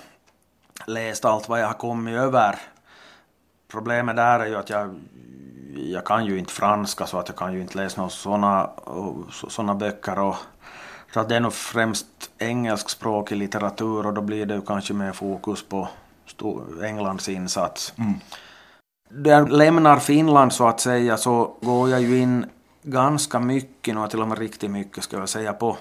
läst 0.86 1.26
allt 1.26 1.50
vad 1.50 1.62
jag 1.62 1.68
har 1.68 1.74
kommit 1.74 2.16
över. 2.16 2.60
Problemet 3.72 4.16
där 4.16 4.40
är 4.40 4.46
ju 4.46 4.56
att 4.56 4.70
jag, 4.70 5.00
jag 5.76 6.06
kan 6.06 6.26
ju 6.26 6.40
inte 6.40 6.54
franska 6.54 7.06
så 7.06 7.18
att 7.18 7.28
jag 7.28 7.38
kan 7.38 7.54
ju 7.54 7.62
inte 7.62 7.78
läsa 7.78 8.02
några 8.02 8.10
sådana 8.10 8.70
såna 9.32 9.76
böcker. 9.76 10.20
Och, 10.20 10.36
så 11.14 11.20
att 11.20 11.30
det 11.30 11.36
är 11.36 11.40
nog 11.40 11.54
främst 11.54 12.08
engelskspråkig 12.38 13.36
litteratur 13.36 14.06
och 14.06 14.14
då 14.14 14.22
blir 14.22 14.46
det 14.46 14.56
ju 14.56 14.62
kanske 14.62 14.94
mer 14.94 15.12
fokus 15.12 15.68
på 15.68 15.88
Englands 16.84 17.30
insats. 17.30 17.94
Mm. 17.98 18.14
När 19.10 19.30
jag 19.30 19.52
lämnar 19.52 20.00
Finland 20.00 20.54
så 20.54 20.68
att 20.68 20.80
säga 20.80 21.18
så 21.18 21.58
går 21.62 21.90
jag 21.90 22.02
ju 22.02 22.18
in 22.18 22.46
ganska 22.84 23.40
mycket, 23.40 23.98
och 23.98 24.10
till 24.10 24.22
och 24.22 24.28
med 24.28 24.38
riktigt 24.38 24.72
mycket 24.72 25.04
ska 25.04 25.18
jag 25.18 25.30
säga, 25.30 25.54
på 25.54 25.78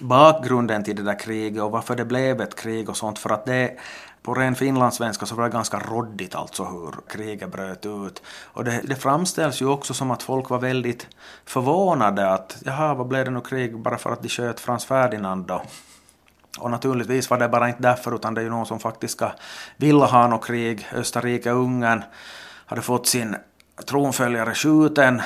bakgrunden 0.00 0.84
till 0.84 0.96
det 0.96 1.02
där 1.02 1.18
kriget 1.18 1.62
och 1.62 1.70
varför 1.70 1.96
det 1.96 2.04
blev 2.04 2.40
ett 2.40 2.56
krig 2.56 2.88
och 2.88 2.96
sånt. 2.96 3.18
För 3.18 3.30
att 3.30 3.46
det 3.46 3.78
på 4.22 4.34
ren 4.34 4.54
finlandssvenska 4.54 5.26
så 5.26 5.34
var 5.34 5.44
det 5.44 5.50
ganska 5.50 5.78
råddigt 5.78 6.34
alltså 6.34 6.64
hur 6.64 6.94
kriget 7.08 7.52
bröt 7.52 7.86
ut. 7.86 8.22
Och 8.44 8.64
det, 8.64 8.80
det 8.84 8.96
framställs 8.96 9.62
ju 9.62 9.66
också 9.66 9.94
som 9.94 10.10
att 10.10 10.22
folk 10.22 10.50
var 10.50 10.58
väldigt 10.58 11.06
förvånade 11.44 12.32
att 12.32 12.56
jaha, 12.64 12.94
vad 12.94 13.06
blev 13.06 13.24
det 13.24 13.30
nu 13.30 13.40
krig 13.40 13.78
bara 13.78 13.98
för 13.98 14.12
att 14.12 14.22
de 14.22 14.28
sköt 14.28 14.60
Frans 14.60 14.84
Ferdinand 14.84 15.46
då? 15.46 15.62
Och 16.58 16.70
naturligtvis 16.70 17.30
var 17.30 17.38
det 17.38 17.48
bara 17.48 17.68
inte 17.68 17.82
därför 17.82 18.14
utan 18.14 18.34
det 18.34 18.40
är 18.40 18.42
ju 18.42 18.50
någon 18.50 18.66
som 18.66 18.80
faktiskt 18.80 19.12
ska 19.12 19.30
vilja 19.76 20.04
ha 20.04 20.28
något 20.28 20.46
krig. 20.46 20.86
Österrike-Ungern 20.92 22.02
hade 22.66 22.82
fått 22.82 23.06
sin 23.06 23.36
tronföljare 23.86 24.54
skjuten 24.54 25.22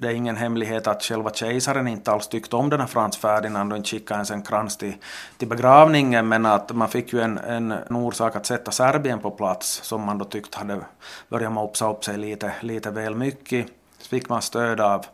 det 0.00 0.08
är 0.08 0.12
ingen 0.12 0.36
hemlighet 0.36 0.86
att 0.86 1.02
själva 1.02 1.30
kejsaren 1.30 1.88
inte 1.88 2.12
alls 2.12 2.28
tyckte 2.28 2.56
om 2.56 2.70
den 2.70 2.80
här 2.80 2.86
Frans 2.86 3.16
Ferdinand 3.16 3.72
och 3.72 3.76
inte 3.76 3.88
skickade 3.88 4.16
ens 4.18 4.30
en 4.30 4.42
krans 4.42 4.76
till, 4.76 4.94
till 5.36 5.48
begravningen 5.48 6.28
men 6.28 6.46
att 6.46 6.72
man 6.72 6.88
fick 6.88 7.12
ju 7.12 7.20
en, 7.20 7.38
en, 7.38 7.72
en 7.72 7.96
orsak 7.96 8.36
att 8.36 8.46
sätta 8.46 8.70
Serbien 8.70 9.18
på 9.18 9.30
plats 9.30 9.80
som 9.82 10.06
man 10.06 10.18
då 10.18 10.24
tyckte 10.24 10.58
hade 10.58 10.80
börjat 11.28 11.52
mopsa 11.52 11.90
upp 11.90 12.04
sig 12.04 12.18
lite, 12.18 12.52
lite 12.60 12.90
väl 12.90 13.14
mycket. 13.14 13.66
Så 13.98 14.08
fick 14.08 14.28
man 14.28 14.42
stöd 14.42 14.80
av 14.80 15.06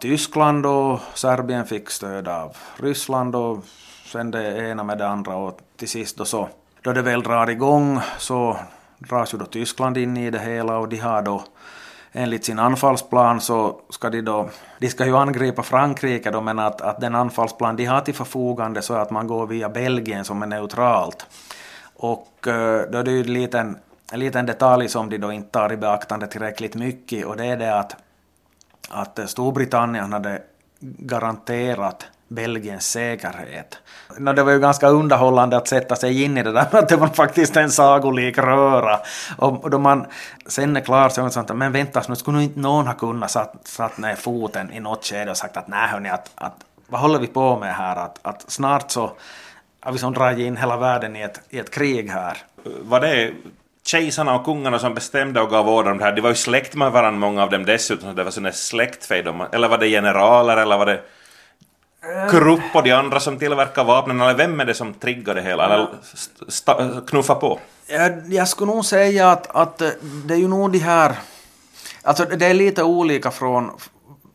Tyskland 0.00 0.66
och 0.66 1.00
Serbien 1.14 1.66
fick 1.66 1.90
stöd 1.90 2.28
av 2.28 2.56
Ryssland 2.76 3.36
och 3.36 3.64
sen 4.06 4.30
det 4.30 4.68
ena 4.70 4.84
med 4.84 4.98
det 4.98 5.08
andra 5.08 5.36
och 5.36 5.60
till 5.76 5.88
sist 5.88 6.16
då 6.16 6.24
så 6.24 6.48
då 6.82 6.92
det 6.92 7.02
väl 7.02 7.22
drar 7.22 7.50
igång 7.50 8.00
så 8.18 8.56
dras 8.98 9.34
ju 9.34 9.38
då 9.38 9.44
Tyskland 9.44 9.98
in 9.98 10.16
i 10.16 10.30
det 10.30 10.38
hela 10.38 10.78
och 10.78 10.88
de 10.88 10.96
har 10.96 11.22
då 11.22 11.44
enligt 12.12 12.44
sin 12.44 12.58
anfallsplan 12.58 13.40
så 13.40 13.80
ska 13.90 14.10
de 14.10 14.22
då, 14.22 14.48
de 14.78 14.88
ska 14.88 15.06
ju 15.06 15.16
angripa 15.16 15.62
Frankrike 15.62 16.30
då, 16.30 16.40
men 16.40 16.58
att, 16.58 16.80
att 16.80 17.00
den 17.00 17.14
anfallsplan 17.14 17.76
de 17.76 17.84
har 17.84 18.00
till 18.00 18.14
förfogande 18.14 18.82
så 18.82 18.94
är 18.94 18.98
att 18.98 19.10
man 19.10 19.26
går 19.26 19.46
via 19.46 19.68
Belgien 19.68 20.24
som 20.24 20.42
är 20.42 20.46
neutralt. 20.46 21.26
Och 21.96 22.48
eh, 22.48 22.90
då 22.90 22.98
är 22.98 23.02
det 23.02 23.10
ju 23.10 23.20
en 23.20 23.32
liten, 23.32 23.78
en 24.12 24.20
liten 24.20 24.46
detalj 24.46 24.88
som 24.88 25.10
de 25.10 25.18
då 25.18 25.32
inte 25.32 25.50
tar 25.50 25.72
i 25.72 25.76
beaktande 25.76 26.26
tillräckligt 26.26 26.74
mycket 26.74 27.26
och 27.26 27.36
det 27.36 27.46
är 27.46 27.56
det 27.56 27.78
att, 27.78 27.96
att 28.90 29.30
Storbritannien 29.30 30.12
hade 30.12 30.42
garanterat 30.80 32.06
Belgiens 32.34 32.90
säkerhet. 32.90 33.78
No, 34.18 34.32
det 34.32 34.42
var 34.42 34.52
ju 34.52 34.58
ganska 34.58 34.88
underhållande 34.88 35.56
att 35.56 35.68
sätta 35.68 35.96
sig 35.96 36.22
in 36.22 36.38
i 36.38 36.42
det 36.42 36.52
där, 36.52 36.66
att 36.76 36.88
det 36.88 36.96
var 36.96 37.08
faktiskt 37.08 37.56
en 37.56 37.70
sagolik 37.70 38.38
röra. 38.38 39.00
Och 39.36 39.70
då 39.70 39.78
man 39.78 40.06
sen 40.46 40.76
är 40.76 40.80
klar 40.80 41.08
så 41.08 41.20
är 41.20 41.24
det 41.24 41.30
sånt 41.30 41.54
men 41.54 41.72
vänta, 41.72 42.02
nu 42.08 42.16
skulle 42.16 42.36
nog 42.36 42.44
inte 42.44 42.60
någon 42.60 42.86
ha 42.86 42.94
kunnat 42.94 43.30
satt, 43.30 43.54
satt 43.64 43.98
ner 43.98 44.14
foten 44.14 44.72
i 44.72 44.80
något 44.80 45.04
skede 45.04 45.30
och 45.30 45.36
sagt 45.36 45.56
att 45.56 45.68
nej 45.68 45.88
hörni, 45.88 46.08
att, 46.08 46.30
att 46.34 46.56
vad 46.88 47.00
håller 47.00 47.18
vi 47.18 47.26
på 47.26 47.58
med 47.58 47.74
här, 47.74 47.96
att, 47.96 48.18
att 48.22 48.50
snart 48.50 48.90
så 48.90 49.12
har 49.80 49.92
vi 49.92 49.98
som 49.98 50.14
dragit 50.14 50.46
in 50.46 50.56
hela 50.56 50.76
världen 50.76 51.16
i 51.16 51.22
ett, 51.22 51.40
i 51.50 51.58
ett 51.58 51.70
krig 51.70 52.10
här. 52.10 52.38
Var 52.64 53.00
det 53.00 53.32
kejsarna 53.84 54.34
och 54.34 54.44
kungarna 54.44 54.78
som 54.78 54.94
bestämde 54.94 55.40
och 55.40 55.50
gav 55.50 55.68
order 55.68 55.90
om 55.90 55.98
det 55.98 56.04
här? 56.04 56.12
De 56.12 56.20
var 56.20 56.28
ju 56.28 56.34
släkt 56.34 56.74
med 56.74 56.92
varandra, 56.92 57.18
många 57.18 57.42
av 57.42 57.50
dem 57.50 57.64
dessutom, 57.64 58.08
så 58.08 58.14
det 58.14 58.24
var 58.24 58.30
sån 58.30 58.52
släktfejd. 58.52 59.28
Eller 59.52 59.68
var 59.68 59.78
det 59.78 59.88
generaler, 59.88 60.56
eller 60.56 60.78
var 60.78 60.86
det 60.86 61.00
Krupp 62.30 62.74
och 62.74 62.82
de 62.82 62.92
andra 62.92 63.20
som 63.20 63.38
tillverkar 63.38 63.84
vapnen, 63.84 64.20
eller 64.20 64.34
vem 64.34 64.60
är 64.60 64.64
det 64.64 64.74
som 64.74 64.94
triggar 64.94 65.34
det 65.34 65.42
hela, 65.42 65.64
eller 65.64 67.06
knuffar 67.06 67.34
på? 67.34 67.58
Jag, 67.86 68.32
jag 68.32 68.48
skulle 68.48 68.72
nog 68.72 68.84
säga 68.84 69.30
att, 69.30 69.56
att 69.56 69.78
det 70.24 70.34
är 70.34 70.38
ju 70.38 70.48
nog 70.48 70.72
de 70.72 70.78
här... 70.78 71.18
Alltså 72.02 72.24
det 72.24 72.46
är 72.46 72.54
lite 72.54 72.82
olika 72.82 73.30
från, 73.30 73.70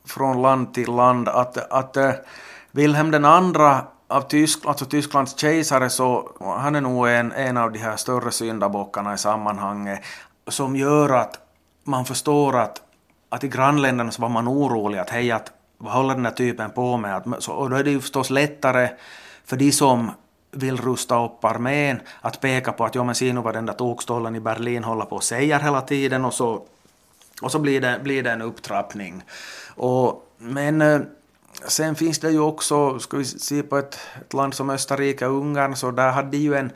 från 0.08 0.42
land 0.42 0.74
till 0.74 0.92
land. 0.92 1.30
Att, 1.30 1.72
att 1.72 1.98
Wilhelm 2.72 3.12
den 3.12 3.26
andra 3.26 3.82
av 4.08 4.22
Tyskland, 4.22 4.70
alltså 4.70 4.86
Tysklands 4.86 5.40
kejsare, 5.40 5.90
så 5.90 6.32
han 6.40 6.76
är 6.76 6.82
nog 6.82 7.10
en, 7.10 7.32
en 7.32 7.58
av 7.58 7.72
de 7.72 7.80
här 7.80 7.96
större 7.96 8.32
syndabockarna 8.32 9.14
i 9.14 9.18
sammanhanget 9.18 10.00
som 10.48 10.76
gör 10.76 11.10
att 11.10 11.40
man 11.84 12.06
förstår 12.06 12.58
att, 12.58 12.82
att 13.30 13.44
i 13.44 13.48
grannländerna 13.48 14.12
så 14.12 14.22
var 14.22 14.30
man 14.30 14.48
orolig 14.48 15.00
att 15.00 15.10
hej, 15.10 15.32
att 15.32 15.52
vad 15.78 15.94
håller 15.94 16.16
den 16.16 16.26
här 16.26 16.34
typen 16.34 16.72
på 16.72 16.98
med? 16.98 17.22
och 17.50 17.70
då 17.70 17.76
är 17.76 17.84
det 17.84 17.92
ju 17.92 18.02
förstås 18.02 18.30
lättare 18.30 18.90
för 19.46 19.58
de 19.58 19.72
som 19.72 20.12
vill 20.52 20.78
rusta 20.78 21.26
upp 21.26 21.46
armén 21.46 22.00
att 22.22 22.42
peka 22.42 22.72
på 22.72 22.86
att 22.86 22.96
ja 22.96 23.04
men 23.04 23.16
se 23.16 23.34
nu 23.34 23.42
vad 23.42 23.54
den 23.54 23.66
där 23.66 23.74
tokstollen 23.74 24.36
i 24.36 24.40
Berlin 24.40 24.84
håller 24.84 25.06
på 25.06 25.16
och 25.16 25.24
säger 25.24 25.60
hela 25.60 25.82
tiden 25.82 26.26
och 26.26 26.34
så, 26.34 26.62
och 27.42 27.52
så 27.52 27.60
blir, 27.60 27.82
det, 27.82 28.00
blir 28.04 28.24
det 28.24 28.32
en 28.32 28.42
upptrappning. 28.42 29.24
Och, 29.76 30.32
men 30.38 30.82
eh, 30.82 31.00
sen 31.68 31.96
finns 31.96 32.20
det 32.20 32.32
ju 32.32 32.40
också, 32.40 33.00
ska 33.00 33.18
vi 33.18 33.26
se 33.26 33.64
på 33.64 33.78
ett, 33.78 34.00
ett 34.22 34.34
land 34.34 34.54
som 34.54 34.70
Österrike-Ungern, 34.70 35.76
så 35.76 35.92
där 35.92 36.12
hade 36.12 36.30
de 36.30 36.38
ju 36.38 36.56
en, 36.56 36.72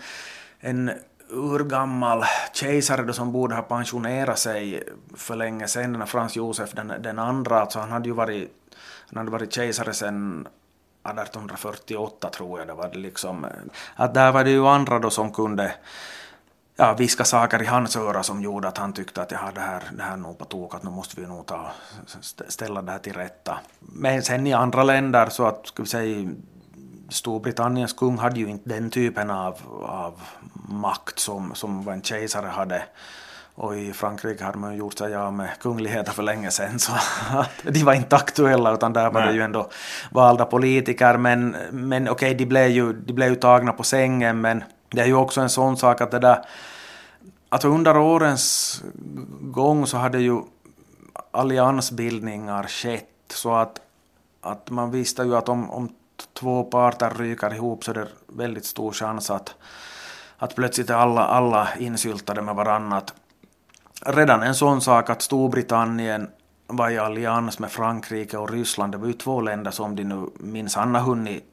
en 0.60 0.91
urgammal 1.29 2.24
kejsare 2.62 3.03
då 3.03 3.13
som 3.13 3.32
borde 3.32 3.56
ha 3.56 3.62
pensionerat 3.62 4.39
sig 4.39 4.84
för 5.15 5.36
länge 5.36 5.68
sedan, 5.68 6.08
Frans 6.08 6.36
Josef 6.36 6.72
den, 6.72 6.94
den 7.00 7.20
andra, 7.20 7.62
alltså 7.62 7.80
han 7.80 7.91
hade 7.91 8.10
ju 8.10 8.15
varit 8.15 8.51
han 9.08 9.18
hade 9.18 9.32
varit 9.32 9.53
kejsare 9.53 9.94
sedan 9.94 10.48
1848 11.03 12.30
tror 12.30 12.60
jag 12.60 12.68
det 12.68 12.74
var. 12.74 12.91
Liksom, 12.94 13.46
att 13.96 14.13
där 14.13 14.32
var 14.32 14.44
det 14.44 14.50
ju 14.50 14.68
andra 14.68 15.00
då 15.00 15.10
som 15.10 15.32
kunde 15.32 15.74
ja, 16.75 16.94
viska 16.94 17.24
saker 17.24 17.62
i 17.62 17.65
hans 17.65 17.96
öra 17.96 18.24
som 18.24 18.41
gjorde 18.41 18.68
att 18.68 18.77
han 18.77 18.94
tyckte 18.94 19.22
att 19.22 19.32
ja, 19.32 19.51
det 19.56 19.62
här, 19.62 19.84
det 19.98 20.03
här 20.03 20.13
är 20.13 20.18
nog 20.18 20.38
på 20.38 20.46
tok, 20.46 20.75
att 20.75 20.84
nu 20.84 20.89
måste 20.89 21.22
vi 21.22 21.27
nog 21.27 21.46
ta, 21.46 21.72
ställa 22.48 22.82
det 22.82 22.91
här 22.91 23.00
till 23.00 23.13
rätta. 23.13 23.60
Men 23.80 24.24
sen 24.24 24.48
i 24.48 24.53
andra 24.53 24.84
länder 24.84 25.30
så 25.30 25.46
att, 25.46 25.68
ska 25.68 25.84
vi 25.84 25.89
säga, 25.89 26.30
Storbritanniens 27.12 27.94
kung 27.94 28.18
hade 28.18 28.39
ju 28.39 28.48
inte 28.48 28.70
den 28.70 28.89
typen 28.89 29.30
av, 29.30 29.58
av 29.86 30.22
makt 30.70 31.20
som, 31.20 31.56
som 31.56 31.88
en 31.88 32.01
kejsare 32.01 32.48
hade. 32.48 32.84
Och 33.56 33.77
i 33.77 33.94
Frankrike 33.94 34.44
hade 34.44 34.58
man 34.58 34.75
gjort 34.75 34.98
sig 34.98 35.15
av 35.15 35.34
med 35.34 35.50
kungligheter 35.60 36.12
för 36.12 36.24
länge 36.24 36.51
sedan 36.51 36.80
så 36.80 36.91
de 37.63 37.84
var 37.84 37.94
inte 37.94 38.15
aktuella 38.15 38.74
utan 38.74 38.94
där 38.94 39.12
var 39.12 39.22
Nej. 39.22 39.30
det 39.30 39.36
ju 39.36 39.41
ändå 39.41 39.70
valda 40.12 40.46
politiker 40.46 41.18
men, 41.18 41.56
men 41.72 42.10
okej 42.10 42.12
okay, 42.12 42.34
de, 42.34 42.46
blev 42.46 42.68
ju, 42.68 42.94
de 42.94 43.13
blev 43.13 43.30
ju 43.30 43.36
tagna 43.36 43.74
på 43.74 43.84
sängen 43.84 44.41
men 44.41 44.63
det 44.89 45.01
är 45.01 45.06
ju 45.06 45.13
också 45.13 45.41
en 45.41 45.50
sån 45.50 45.77
sak 45.77 46.01
att 46.01 46.12
det 46.12 46.20
där 46.20 46.46
Alltså 47.50 47.68
under 47.68 47.98
årens 47.98 48.84
gång 49.41 49.88
så 49.88 49.98
hade 49.98 50.20
ju 50.20 50.41
alliansbildningar 51.32 52.63
skett 52.63 53.06
så 53.30 53.53
att, 53.53 53.82
att 54.41 54.70
man 54.70 54.91
visste 54.91 55.24
ju 55.24 55.36
att 55.36 55.50
om, 55.50 55.72
om 55.72 55.89
två 56.34 56.63
parter 56.63 57.10
ryker 57.10 57.54
ihop 57.54 57.84
så 57.84 57.92
är 57.92 57.96
det 57.96 58.08
väldigt 58.28 58.66
stor 58.66 58.92
chans 58.92 59.30
att, 59.30 59.56
att 60.38 60.56
plötsligt 60.56 60.90
är 60.90 60.94
alla, 60.94 61.25
alla 61.25 61.68
insyltade 61.80 62.42
med 62.42 62.56
varandra 62.56 63.01
redan 64.06 64.44
en 64.44 64.56
sån 64.56 64.82
sak 64.82 65.10
att 65.10 65.22
Storbritannien 65.22 66.30
var 66.68 66.90
i 66.90 66.98
allians 66.98 67.60
med 67.60 67.72
Frankrike 67.72 68.38
och 68.38 68.50
Ryssland. 68.50 68.92
Det 68.92 68.98
var 68.98 69.08
ju 69.08 69.13
två 69.13 69.42
länder 69.42 69.72
som 69.72 69.96
de 69.96 70.04
nu 70.04 70.30
minsann 70.40 70.96
har 70.96 71.01
hunnit 71.01 71.44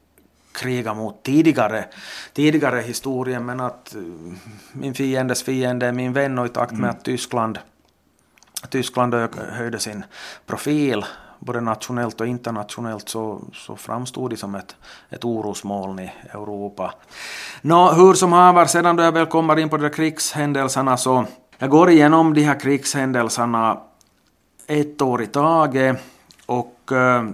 kriga 0.52 0.94
mot 0.94 1.22
tidigare, 1.22 1.84
tidigare 2.32 2.80
historien 2.80 3.46
men 3.46 3.60
att 3.60 3.94
eh, 3.94 4.00
min 4.72 4.94
fiendes 4.94 5.42
fiende 5.42 5.86
är 5.86 5.92
min 5.92 6.12
vän 6.12 6.38
och 6.38 6.46
i 6.46 6.48
takt 6.48 6.72
med 6.72 6.78
mm. 6.78 6.90
att 6.90 7.04
Tyskland, 7.04 7.58
Tyskland 8.70 9.14
höjde 9.34 9.78
sin 9.78 10.04
profil 10.46 11.04
både 11.38 11.60
nationellt 11.60 12.20
och 12.20 12.26
internationellt 12.26 13.08
så, 13.08 13.40
så 13.52 13.76
framstod 13.76 14.30
det 14.30 14.36
som 14.36 14.54
ett, 14.54 14.76
ett 15.10 15.24
orosmoln 15.24 15.98
i 15.98 16.12
Europa. 16.32 16.94
Nå, 17.62 17.92
hur 17.92 18.14
som 18.14 18.32
haver, 18.32 18.66
sedan 18.66 18.96
då 18.96 19.02
jag 19.02 19.12
väl 19.12 19.26
kommer 19.26 19.58
in 19.58 19.68
på 19.68 19.76
de 19.76 19.82
där 19.82 19.92
krigshändelserna 19.94 20.96
så 20.96 21.26
jag 21.58 21.70
går 21.70 21.90
igenom 21.90 22.34
de 22.34 22.42
här 22.42 22.60
krigshändelserna 22.60 23.80
ett 24.66 25.02
år 25.02 25.22
i 25.22 25.26
taget 25.26 26.00
och 26.46 26.92
eh, 26.92 27.24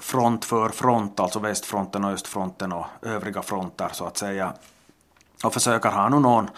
front 0.00 0.44
för 0.44 0.68
front, 0.68 1.20
alltså 1.20 1.38
västfronten 1.38 2.04
och 2.04 2.10
östfronten 2.10 2.72
och 2.72 2.86
övriga 3.02 3.42
fronter 3.42 3.88
så 3.92 4.04
att 4.04 4.16
säga. 4.16 4.52
Och 5.44 5.52
försöker 5.52 5.88
ha 5.88 6.08
någon 6.08 6.48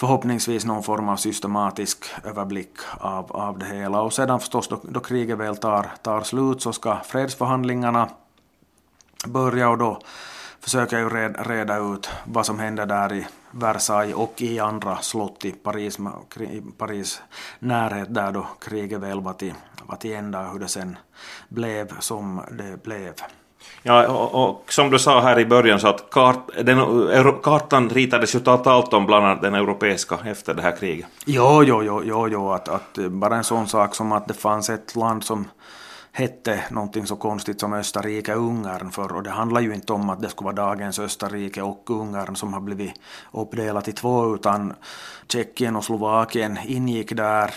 förhoppningsvis 0.00 0.64
någon 0.64 0.82
form 0.82 1.08
av 1.08 1.16
systematisk 1.16 2.04
överblick 2.24 2.76
av, 2.98 3.32
av 3.32 3.58
det 3.58 3.66
hela. 3.66 4.00
Och 4.00 4.12
sedan 4.12 4.40
förstås 4.40 4.68
då, 4.68 4.80
då 4.82 5.00
kriget 5.00 5.38
väl 5.38 5.56
tar, 5.56 5.86
tar 6.02 6.22
slut 6.22 6.62
så 6.62 6.72
ska 6.72 6.98
fredsförhandlingarna 7.04 8.08
börja 9.26 9.70
och 9.70 9.78
då 9.78 10.00
försöker 10.60 10.98
jag 10.98 11.12
ju 11.12 11.28
reda 11.28 11.76
ut 11.78 12.08
vad 12.24 12.46
som 12.46 12.58
händer 12.58 12.86
där 12.86 13.12
i 13.12 13.26
Versailles 13.50 14.16
och 14.16 14.42
i 14.42 14.58
andra 14.58 14.96
slott 14.96 15.44
i 15.44 15.52
Paris, 15.52 15.98
i 16.38 16.62
Paris 16.78 17.22
närhet 17.58 18.14
där 18.14 18.32
då 18.32 18.46
kriget 18.60 19.00
väl 19.00 19.20
var 19.20 19.32
till, 19.32 19.54
var 19.86 19.96
till 19.96 20.14
ända 20.14 20.40
och 20.40 20.52
hur 20.52 20.60
det 20.60 20.68
sen 20.68 20.96
blev 21.48 22.00
som 22.00 22.40
det 22.50 22.82
blev. 22.82 23.14
Ja, 23.82 24.08
och, 24.08 24.48
och, 24.48 24.72
som 24.72 24.90
du 24.90 24.98
sa 24.98 25.20
här 25.20 25.38
i 25.38 25.46
början 25.46 25.80
så 25.80 25.88
att 25.88 26.10
kart, 26.10 26.50
den, 26.62 26.78
kartan 27.42 27.88
ritades 27.88 28.34
ju 28.34 28.40
totalt 28.40 28.92
om 28.92 29.06
bland 29.06 29.26
annat 29.26 29.42
den 29.42 29.54
europeiska 29.54 30.18
efter 30.24 30.54
det 30.54 30.62
här 30.62 30.76
kriget. 30.76 31.06
Jo, 31.24 31.62
jo, 31.64 31.82
jo, 31.82 32.02
jo, 32.04 32.28
jo 32.28 32.50
att, 32.50 32.68
att 32.68 32.98
eh, 32.98 33.08
bara 33.08 33.36
en 33.36 33.44
sån 33.44 33.66
sak 33.66 33.94
som 33.94 34.12
att 34.12 34.28
det 34.28 34.34
fanns 34.34 34.70
ett 34.70 34.96
land 34.96 35.24
som 35.24 35.48
hette 36.12 36.64
någonting 36.70 37.06
så 37.06 37.16
konstigt 37.16 37.60
som 37.60 37.74
Österrike-Ungern 37.74 38.90
förr, 38.90 39.16
och 39.16 39.22
det 39.22 39.30
handlar 39.30 39.60
ju 39.60 39.74
inte 39.74 39.92
om 39.92 40.10
att 40.10 40.22
det 40.22 40.28
skulle 40.28 40.44
vara 40.44 40.66
dagens 40.66 40.98
Österrike 40.98 41.62
och 41.62 41.90
Ungern 41.90 42.36
som 42.36 42.52
har 42.52 42.60
blivit 42.60 42.92
uppdelat 43.32 43.88
i 43.88 43.92
två 43.92 44.34
utan 44.34 44.74
Tjeckien 45.28 45.76
och 45.76 45.84
Slovakien 45.84 46.58
ingick 46.64 47.16
där 47.16 47.54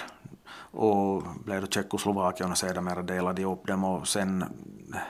och 0.73 1.23
blev 1.45 1.61
då 1.61 1.67
Tjeckoslovakien 1.67 2.51
och 2.51 2.57
sedermera 2.57 3.01
delade 3.01 3.43
upp 3.43 3.67
dem 3.67 3.83
och 3.83 4.07
sen 4.07 4.45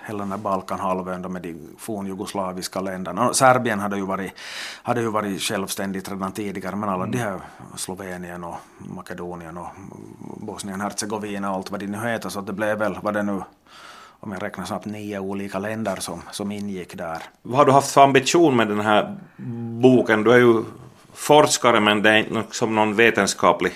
hela 0.06 0.20
den 0.20 0.32
här 0.32 0.38
Balkanhalvön 0.38 1.22
med 1.34 1.42
de 1.42 1.56
fornjugoslaviska 1.78 2.82
länderna. 2.82 3.34
Serbien 3.34 3.80
hade 3.80 3.98
ju, 3.98 4.06
varit, 4.06 4.32
hade 4.84 5.02
ju 5.02 5.08
varit 5.08 5.42
självständigt 5.42 6.10
redan 6.10 6.32
tidigare 6.32 6.76
men 6.76 6.90
alla 6.90 7.04
mm. 7.04 7.12
de 7.12 7.18
här 7.18 7.40
Slovenien 7.76 8.44
och 8.44 8.56
Makedonien 8.78 9.58
och 9.58 9.68
Bosnien-Hercegovina 10.42 11.50
och 11.50 11.56
allt 11.56 11.72
vad 11.72 11.80
de 11.80 11.88
nu 11.88 11.98
heter 11.98 12.30
så 12.30 12.42
det 12.42 12.54
blev 12.54 12.78
väl, 12.78 12.98
vad 13.02 13.14
det 13.14 13.24
nu 13.24 13.42
om 14.20 14.32
jag 14.32 14.44
räknar 14.44 14.66
snabbt, 14.66 14.86
nio 14.86 15.20
olika 15.20 15.60
länder 15.60 15.96
som, 15.96 16.22
som 16.32 16.52
ingick 16.52 16.98
där. 16.98 17.18
Vad 17.42 17.58
har 17.58 17.66
du 17.66 17.72
haft 17.72 17.92
för 17.92 18.02
ambition 18.04 18.56
med 18.56 18.68
den 18.68 18.80
här 18.80 19.18
boken? 19.82 20.24
Du 20.24 20.32
är 20.32 20.38
ju 20.38 20.64
forskare 21.14 21.80
men 21.80 22.02
det 22.02 22.10
är 22.10 22.18
inte 22.18 22.56
som 22.56 22.76
någon 22.76 22.96
vetenskaplig 22.96 23.74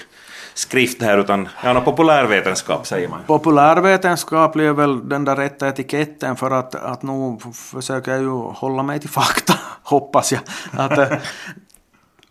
skrift 0.58 1.02
här 1.02 1.18
utan 1.18 1.50
ja, 1.64 1.74
no, 1.74 1.82
populärvetenskap 1.82 2.88
säger 2.88 3.08
man. 3.08 3.20
Populärvetenskap 3.28 4.56
är 4.56 4.74
väl 4.74 5.10
den 5.10 5.26
där 5.26 5.36
rätta 5.36 5.68
etiketten 5.68 6.36
för 6.36 6.52
att, 6.52 6.76
att 6.76 7.04
nu 7.04 7.38
försöker 7.54 8.12
jag 8.12 8.22
ju 8.22 8.30
hålla 8.30 8.84
mig 8.84 9.00
till 9.00 9.10
fakta, 9.10 9.54
hoppas 9.84 10.32
jag. 10.32 10.42
Att, 10.72 10.98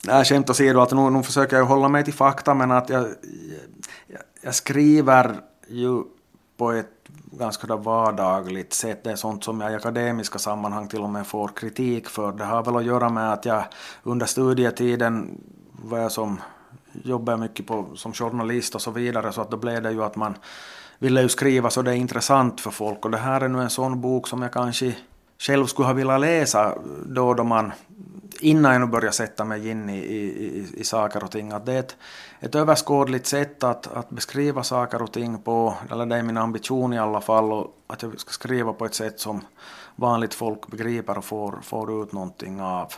äh, 0.08 0.22
skämt 0.24 0.50
åsido, 0.50 0.80
att 0.80 0.92
nu, 0.92 1.10
nu 1.10 1.22
försöker 1.22 1.56
jag 1.56 1.64
hålla 1.64 1.88
mig 1.88 2.04
till 2.04 2.14
fakta 2.14 2.54
men 2.54 2.70
att 2.70 2.88
jag, 2.88 3.02
jag, 4.06 4.20
jag 4.42 4.54
skriver 4.54 5.34
ju 5.68 6.02
på 6.56 6.72
ett 6.72 6.90
ganska 7.30 7.76
vardagligt 7.76 8.72
sätt. 8.72 9.04
Det 9.04 9.10
är 9.10 9.16
sånt 9.16 9.44
som 9.44 9.60
jag 9.60 9.72
i 9.72 9.74
akademiska 9.74 10.38
sammanhang 10.38 10.88
till 10.88 11.00
och 11.00 11.10
med 11.10 11.26
får 11.26 11.48
kritik 11.48 12.08
för. 12.08 12.32
Det 12.32 12.44
har 12.44 12.64
väl 12.64 12.76
att 12.76 12.84
göra 12.84 13.08
med 13.08 13.32
att 13.32 13.44
jag 13.44 13.64
under 14.02 14.26
studietiden 14.26 15.40
var 15.82 15.98
jag 15.98 16.12
som 16.12 16.40
jobbar 17.04 17.36
mycket 17.36 17.66
på, 17.66 17.86
som 17.94 18.12
journalist 18.12 18.74
och 18.74 18.82
så 18.82 18.90
vidare 18.90 19.32
så 19.32 19.40
att 19.40 19.50
då 19.50 19.56
blev 19.56 19.82
det 19.82 19.90
ju 19.90 20.04
att 20.04 20.16
man 20.16 20.34
ville 20.98 21.22
ju 21.22 21.28
skriva 21.28 21.70
så 21.70 21.82
det 21.82 21.90
är 21.90 21.94
intressant 21.94 22.60
för 22.60 22.70
folk 22.70 23.04
och 23.04 23.10
det 23.10 23.18
här 23.18 23.40
är 23.40 23.48
nu 23.48 23.62
en 23.62 23.70
sån 23.70 24.00
bok 24.00 24.28
som 24.28 24.42
jag 24.42 24.52
kanske 24.52 24.94
själv 25.38 25.66
skulle 25.66 25.86
ha 25.86 25.92
velat 25.92 26.20
läsa 26.20 26.78
då 27.06 27.34
då 27.34 27.44
man 27.44 27.72
innan 28.40 28.72
jag 28.72 28.80
nu 28.80 28.86
börjar 28.86 29.10
sätta 29.10 29.44
mig 29.44 29.68
in 29.68 29.88
i, 29.90 29.98
i, 29.98 30.66
i, 30.76 30.84
saker 30.84 31.24
och 31.24 31.30
ting. 31.30 31.52
Att 31.52 31.66
det 31.66 31.72
är 31.72 31.78
ett, 31.78 31.96
ett 32.40 32.54
överskådligt 32.54 33.26
sätt 33.26 33.64
att, 33.64 33.86
att 33.86 34.10
beskriva 34.10 34.62
saker 34.62 35.02
och 35.02 35.12
ting 35.12 35.38
på, 35.38 35.74
eller 35.90 36.06
det 36.06 36.16
är 36.16 36.22
min 36.22 36.36
ambition 36.36 36.92
i 36.92 36.98
alla 36.98 37.20
fall, 37.20 37.52
och 37.52 37.76
att 37.86 38.02
jag 38.02 38.20
ska 38.20 38.30
skriva 38.30 38.72
på 38.72 38.86
ett 38.86 38.94
sätt 38.94 39.20
som 39.20 39.40
vanligt 39.96 40.34
folk 40.34 40.66
begriper 40.66 41.18
och 41.18 41.24
får, 41.24 41.58
får 41.62 42.02
ut 42.02 42.12
någonting 42.12 42.60
av. 42.60 42.92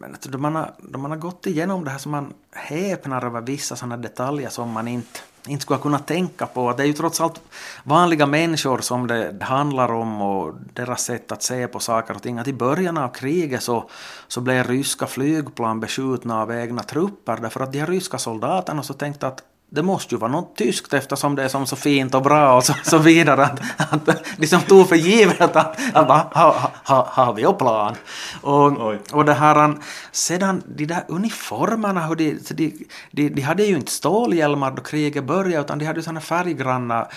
Men 0.00 0.16
då 0.22 0.38
man, 0.38 0.54
har, 0.54 0.72
då 0.78 0.98
man 0.98 1.10
har 1.10 1.18
gått 1.18 1.46
igenom 1.46 1.84
det 1.84 1.90
här 1.90 1.98
så 1.98 2.08
man 2.08 2.34
häpnar 2.52 3.24
över 3.24 3.40
vissa 3.40 3.76
sådana 3.76 3.96
detaljer 3.96 4.48
som 4.48 4.70
man 4.70 4.88
inte, 4.88 5.20
inte 5.46 5.62
skulle 5.62 5.80
kunna 5.80 5.98
tänka 5.98 6.46
på. 6.46 6.72
Det 6.72 6.82
är 6.82 6.86
ju 6.86 6.92
trots 6.92 7.20
allt 7.20 7.40
vanliga 7.84 8.26
människor 8.26 8.78
som 8.78 9.06
det 9.06 9.36
handlar 9.40 9.92
om 9.92 10.22
och 10.22 10.54
deras 10.74 11.04
sätt 11.04 11.32
att 11.32 11.42
se 11.42 11.68
på 11.68 11.80
saker 11.80 12.14
och 12.14 12.22
ting. 12.22 12.38
Att 12.38 12.48
i 12.48 12.52
början 12.52 12.98
av 12.98 13.08
kriget 13.08 13.62
så, 13.62 13.90
så 14.28 14.40
blev 14.40 14.66
ryska 14.66 15.06
flygplan 15.06 15.80
beskjutna 15.80 16.42
av 16.42 16.52
egna 16.52 16.82
trupper 16.82 17.36
därför 17.36 17.60
att 17.60 17.72
de 17.72 17.78
här 17.78 17.86
ryska 17.86 18.18
soldaterna 18.18 18.82
så 18.82 18.94
tänkte 18.94 19.26
att 19.26 19.42
det 19.72 19.82
måste 19.82 20.14
ju 20.14 20.18
vara 20.18 20.30
något 20.30 20.56
tyskt 20.56 20.94
eftersom 20.94 21.36
det 21.36 21.44
är 21.44 21.48
som 21.48 21.66
så 21.66 21.76
fint 21.76 22.14
och 22.14 22.22
bra 22.22 22.56
och 22.56 22.64
så, 22.64 22.74
så 22.82 22.98
vidare. 22.98 23.44
Att, 23.44 24.08
att 24.08 24.24
de 24.36 24.46
som 24.46 24.60
tog 24.60 24.88
för 24.88 24.96
givet 24.96 25.40
att, 25.56 25.56
att 25.94 26.34
ha, 26.34 26.70
ha, 26.84 27.08
har 27.10 27.32
vi 27.32 27.46
och 27.46 27.58
plan. 27.58 27.94
Och, 28.40 28.94
och 29.12 29.24
det 29.24 29.34
här, 29.34 29.74
sedan 30.12 30.62
de 30.66 30.86
där 30.86 31.04
uniformerna, 31.08 32.06
hur 32.06 32.16
de, 32.16 32.38
de, 32.50 32.86
de, 33.10 33.28
de 33.28 33.42
hade 33.42 33.64
ju 33.64 33.76
inte 33.76 33.92
stålhjälmar 33.92 34.70
då 34.70 34.82
kriget 34.82 35.24
började 35.24 35.64
utan 35.64 35.78
de 35.78 35.86
hade 35.86 36.02
sådana 36.02 36.20
färggranna 36.20 37.08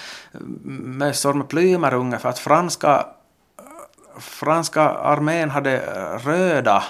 mössor 0.73 1.33
med 1.33 1.47
plymer 1.47 1.93
ungefär. 1.93 2.29
Att 2.29 2.39
franska, 2.39 3.05
franska 4.19 4.81
armén 4.81 5.49
hade 5.49 5.79
röda 6.23 6.83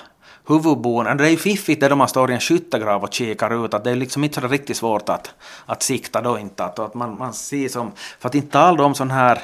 huvudbon, 0.47 1.17
det 1.17 1.25
är 1.25 1.29
ju 1.29 1.37
fiffigt 1.37 1.81
det 1.81 1.87
då 1.87 1.95
man 1.95 2.07
står 2.07 2.31
i 2.31 2.33
en 2.33 2.39
skyttegrav 2.39 3.03
och 3.03 3.13
kikar 3.13 3.65
ut, 3.65 3.73
att 3.73 3.83
det 3.83 3.91
är 3.91 3.95
liksom 3.95 4.23
inte 4.23 4.41
så 4.41 4.47
riktigt 4.47 4.77
svårt 4.77 5.09
att, 5.09 5.33
att 5.65 5.83
sikta 5.83 6.21
då 6.21 6.39
inte, 6.39 6.63
att, 6.63 6.79
att 6.79 6.93
man, 6.93 7.17
man 7.17 7.33
ser 7.33 7.67
som, 7.67 7.91
för 8.19 8.29
att 8.29 8.35
inte 8.35 8.51
tala 8.51 8.83
om 8.83 8.95
sån 8.95 9.11
här 9.11 9.41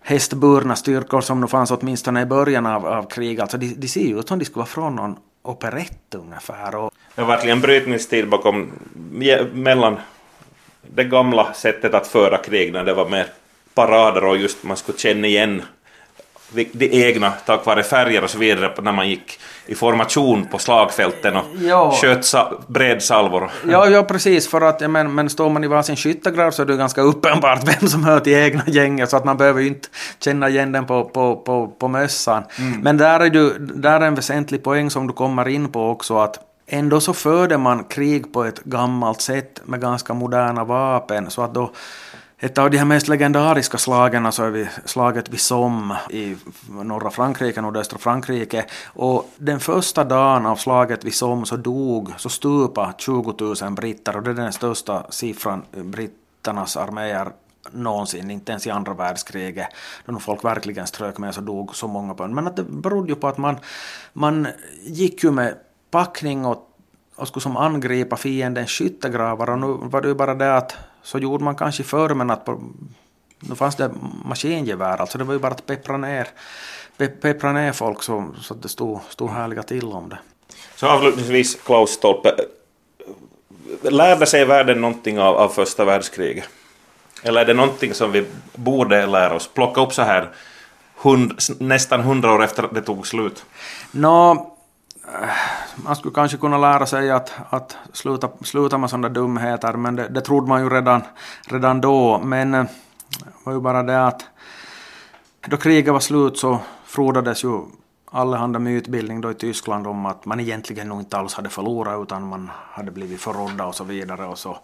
hästburna 0.00 0.76
styrkor 0.76 1.20
som 1.20 1.40
nu 1.40 1.46
fanns 1.46 1.70
åtminstone 1.70 2.22
i 2.22 2.26
början 2.26 2.66
av, 2.66 2.86
av 2.86 3.08
kriget, 3.08 3.42
alltså 3.42 3.58
de, 3.58 3.74
de 3.74 3.88
ser 3.88 4.00
ju 4.00 4.18
ut 4.18 4.28
som 4.28 4.38
de 4.38 4.44
skulle 4.44 4.60
vara 4.60 4.66
från 4.66 4.96
någon 4.96 5.16
operett 5.42 6.14
ungefär. 6.14 6.74
Och... 6.74 6.92
Det 7.14 7.20
var 7.20 7.28
verkligen 7.28 7.60
brytningstid 7.60 8.28
bakom, 8.28 8.72
mellan 9.52 9.96
det 10.82 11.04
gamla 11.04 11.52
sättet 11.54 11.94
att 11.94 12.06
föra 12.06 12.36
krig 12.36 12.72
när 12.72 12.84
det 12.84 12.94
var 12.94 13.08
mer 13.08 13.26
parader 13.74 14.24
och 14.24 14.36
just 14.36 14.64
man 14.64 14.76
skulle 14.76 14.98
känna 14.98 15.26
igen 15.26 15.62
de 16.52 17.06
egna 17.08 17.30
tack 17.30 17.66
vare 17.66 17.82
färger 17.82 18.24
och 18.24 18.30
så 18.30 18.38
vidare 18.38 18.72
när 18.82 18.92
man 18.92 19.08
gick 19.08 19.40
i 19.66 19.74
formation 19.74 20.46
på 20.46 20.58
slagfälten 20.58 21.36
och 21.36 21.44
jo. 21.58 21.90
sköt 21.90 22.24
sa 22.24 22.60
bredsalvor. 22.66 23.50
Ja, 23.68 23.88
ja, 23.88 24.02
precis, 24.02 24.48
för 24.48 24.60
att 24.60 24.90
men, 24.90 25.14
men 25.14 25.30
står 25.30 25.50
man 25.50 25.64
i 25.64 25.66
varsin 25.66 25.96
skyttegrav 25.96 26.50
så 26.50 26.62
är 26.62 26.66
det 26.66 26.76
ganska 26.76 27.00
uppenbart 27.00 27.68
vem 27.68 27.88
som 27.88 28.04
hör 28.04 28.20
till 28.20 28.32
egna 28.34 28.62
gänget 28.66 29.10
så 29.10 29.16
att 29.16 29.24
man 29.24 29.36
behöver 29.36 29.60
ju 29.60 29.68
inte 29.68 29.88
känna 30.20 30.48
igen 30.48 30.72
den 30.72 30.86
på, 30.86 31.04
på, 31.04 31.36
på, 31.36 31.68
på 31.68 31.88
mössan. 31.88 32.42
Mm. 32.58 32.80
Men 32.80 32.96
där 32.96 33.20
är, 33.20 33.30
du, 33.30 33.58
där 33.58 34.00
är 34.00 34.06
en 34.06 34.14
väsentlig 34.14 34.62
poäng 34.62 34.90
som 34.90 35.06
du 35.06 35.12
kommer 35.12 35.48
in 35.48 35.68
på 35.68 35.90
också 35.90 36.18
att 36.18 36.38
ändå 36.66 37.00
så 37.00 37.14
förde 37.14 37.58
man 37.58 37.84
krig 37.84 38.32
på 38.32 38.44
ett 38.44 38.64
gammalt 38.64 39.20
sätt 39.20 39.60
med 39.64 39.80
ganska 39.80 40.14
moderna 40.14 40.64
vapen 40.64 41.30
så 41.30 41.42
att 41.42 41.54
då 41.54 41.70
ett 42.40 42.58
av 42.58 42.70
de 42.70 42.78
här 42.78 42.84
mest 42.84 43.08
legendariska 43.08 43.78
slagen 43.78 44.26
alltså 44.26 44.42
är 44.42 44.50
vi 44.50 44.68
slaget 44.84 45.28
vid 45.28 45.40
Somme 45.40 45.96
i 46.10 46.36
norra 46.68 47.10
Frankrike, 47.10 47.60
nordöstra 47.60 47.98
Frankrike. 47.98 48.64
Och 48.86 49.30
den 49.36 49.60
första 49.60 50.04
dagen 50.04 50.46
av 50.46 50.56
slaget 50.56 51.04
vid 51.04 51.14
Somme 51.14 51.46
så 51.46 51.56
dog, 51.56 52.12
så 52.16 52.28
stupa 52.28 52.94
20 52.98 53.34
000 53.62 53.72
britter. 53.72 54.16
Och 54.16 54.22
det 54.22 54.30
är 54.30 54.34
den 54.34 54.52
största 54.52 55.06
siffran 55.10 55.62
britternas 55.72 56.76
arméer 56.76 57.28
någonsin, 57.70 58.30
inte 58.30 58.52
ens 58.52 58.66
i 58.66 58.70
andra 58.70 58.94
världskriget, 58.94 59.68
då 60.06 60.18
folk 60.18 60.44
verkligen 60.44 60.86
strök 60.86 61.18
med 61.18 61.34
så 61.34 61.40
dog 61.40 61.76
så 61.76 61.88
många 61.88 62.14
på 62.14 62.28
Men 62.28 62.46
att 62.46 62.56
det 62.56 62.62
berodde 62.62 63.08
ju 63.08 63.14
på 63.14 63.28
att 63.28 63.38
man, 63.38 63.56
man 64.12 64.48
gick 64.84 65.24
ju 65.24 65.30
med 65.30 65.54
packning 65.90 66.46
och 66.46 66.64
och 67.18 67.28
skulle 67.28 67.42
som 67.42 67.56
angripa 67.56 68.16
fiendens 68.16 68.70
skyttegravar. 68.70 69.50
Och 69.50 69.58
nu 69.58 69.66
var 69.66 70.00
det 70.00 70.08
ju 70.08 70.14
bara 70.14 70.34
det 70.34 70.56
att 70.56 70.76
så 71.08 71.18
gjorde 71.18 71.44
man 71.44 71.56
kanske 71.56 71.82
förr 71.82 72.14
men 72.14 72.30
att 72.30 72.44
på, 72.44 72.60
nu 73.40 73.54
fanns 73.54 73.76
det 73.76 73.90
maskingevär 74.24 75.00
alltså 75.00 75.18
det 75.18 75.24
var 75.24 75.34
ju 75.34 75.40
bara 75.40 75.52
att 75.52 75.66
peppra 75.66 75.96
ner, 75.96 76.28
pe, 76.96 77.08
peppra 77.08 77.52
ner 77.52 77.72
folk 77.72 78.02
så, 78.02 78.34
så 78.40 78.54
att 78.54 78.62
det 78.62 78.68
stod, 78.68 79.00
stod 79.08 79.30
härliga 79.30 79.62
till 79.62 79.84
om 79.84 80.08
det. 80.08 80.18
Så 80.74 80.86
avslutningsvis 80.86 81.54
Klaus 81.54 81.90
Stolpe, 81.90 82.34
lärde 83.82 84.26
sig 84.26 84.44
världen 84.44 84.80
någonting 84.80 85.20
av, 85.20 85.36
av 85.36 85.48
första 85.48 85.84
världskriget? 85.84 86.48
Eller 87.22 87.40
är 87.40 87.44
det 87.44 87.54
någonting 87.54 87.94
som 87.94 88.12
vi 88.12 88.24
borde 88.54 89.06
lära 89.06 89.34
oss? 89.34 89.50
Plocka 89.54 89.80
upp 89.80 89.92
så 89.92 90.02
här 90.02 90.30
hund, 90.96 91.38
nästan 91.58 92.00
hundra 92.00 92.34
år 92.34 92.44
efter 92.44 92.62
att 92.62 92.74
det 92.74 92.82
tog 92.82 93.06
slut? 93.06 93.44
Nå, 93.90 94.54
man 95.84 95.96
skulle 95.96 96.14
kanske 96.14 96.36
kunna 96.36 96.58
lära 96.58 96.86
sig 96.86 97.10
att, 97.10 97.32
att 97.50 97.76
sluta, 97.92 98.28
sluta 98.42 98.78
med 98.78 98.90
sådana 98.90 99.08
dumheter, 99.08 99.72
men 99.72 99.96
det, 99.96 100.08
det 100.08 100.20
trodde 100.20 100.48
man 100.48 100.62
ju 100.62 100.68
redan, 100.68 101.02
redan 101.48 101.80
då. 101.80 102.18
Men 102.18 102.50
det 102.50 102.66
var 103.44 103.52
ju 103.52 103.60
bara 103.60 103.82
det 103.82 104.06
att 104.06 104.24
då 105.46 105.56
kriget 105.56 105.92
var 105.92 106.00
slut 106.00 106.38
så 106.38 106.58
frodades 106.84 107.44
ju 107.44 107.60
allehanda 108.10 108.58
mytbildning 108.58 109.20
då 109.20 109.30
i 109.30 109.34
Tyskland 109.34 109.86
om 109.86 110.06
att 110.06 110.24
man 110.24 110.40
egentligen 110.40 110.88
nog 110.88 111.00
inte 111.00 111.16
alls 111.16 111.34
hade 111.34 111.48
förlorat 111.48 112.02
utan 112.02 112.28
man 112.28 112.50
hade 112.70 112.90
blivit 112.90 113.20
förrådda 113.20 113.66
och 113.66 113.74
så 113.74 113.84
vidare 113.84 114.26
och 114.26 114.38
så, 114.38 114.58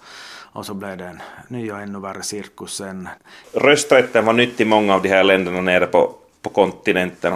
och 0.52 0.66
så 0.66 0.74
blev 0.74 0.96
det 0.96 1.04
en 1.04 1.20
ny 1.48 1.72
och 1.72 1.80
ännu 1.80 2.00
värre 2.00 2.22
cirkus 2.22 2.76
sen. 2.76 3.08
Rösträtten 3.52 4.24
var 4.24 4.32
nytt 4.32 4.60
i 4.60 4.64
många 4.64 4.94
av 4.94 5.02
de 5.02 5.08
här 5.08 5.24
länderna 5.24 5.60
nere 5.60 5.86
på, 5.86 6.14
på 6.42 6.50
kontinenten. 6.50 7.34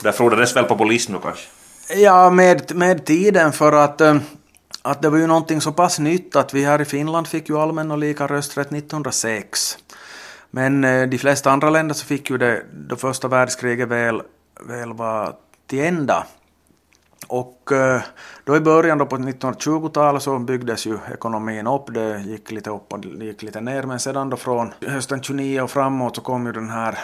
Där 0.00 0.12
frodades 0.12 0.56
väl 0.56 0.64
populism 0.64 1.12
nu 1.12 1.18
kanske? 1.22 1.48
Ja, 1.88 2.30
med, 2.30 2.76
med 2.76 3.04
tiden 3.04 3.52
för 3.52 3.72
att, 3.72 4.00
eh, 4.00 4.16
att 4.82 5.02
det 5.02 5.10
var 5.10 5.18
ju 5.18 5.26
någonting 5.26 5.60
så 5.60 5.72
pass 5.72 5.98
nytt 5.98 6.36
att 6.36 6.54
vi 6.54 6.64
här 6.64 6.80
i 6.80 6.84
Finland 6.84 7.28
fick 7.28 7.48
ju 7.48 7.58
allmän 7.58 7.90
och 7.90 7.98
lika 7.98 8.26
rösträtt 8.26 8.72
1906. 8.72 9.78
Men 10.50 10.84
eh, 10.84 11.08
de 11.08 11.18
flesta 11.18 11.50
andra 11.50 11.70
länder 11.70 11.94
så 11.94 12.06
fick 12.06 12.30
ju 12.30 12.38
det 12.38 12.62
då 12.72 12.96
första 12.96 13.28
världskriget 13.28 13.88
väl, 13.88 14.22
väl 14.68 14.92
var 14.92 15.34
till 15.66 15.84
ända. 15.84 16.26
Och 17.26 17.72
eh, 17.72 18.00
då 18.44 18.56
i 18.56 18.60
början 18.60 18.98
då 18.98 19.06
på 19.06 19.16
1920-talet 19.16 20.22
så 20.22 20.38
byggdes 20.38 20.86
ju 20.86 20.98
ekonomin 21.12 21.66
upp, 21.66 21.94
det 21.94 22.20
gick 22.20 22.50
lite 22.50 22.70
upp 22.70 22.92
och 22.92 23.00
det 23.00 23.24
gick 23.24 23.42
lite 23.42 23.60
ner, 23.60 23.82
men 23.82 24.00
sedan 24.00 24.30
då 24.30 24.36
från 24.36 24.72
hösten 24.86 25.22
29 25.22 25.60
och 25.60 25.70
framåt 25.70 26.16
så 26.16 26.22
kom 26.22 26.46
ju 26.46 26.52
den 26.52 26.70
här 26.70 26.98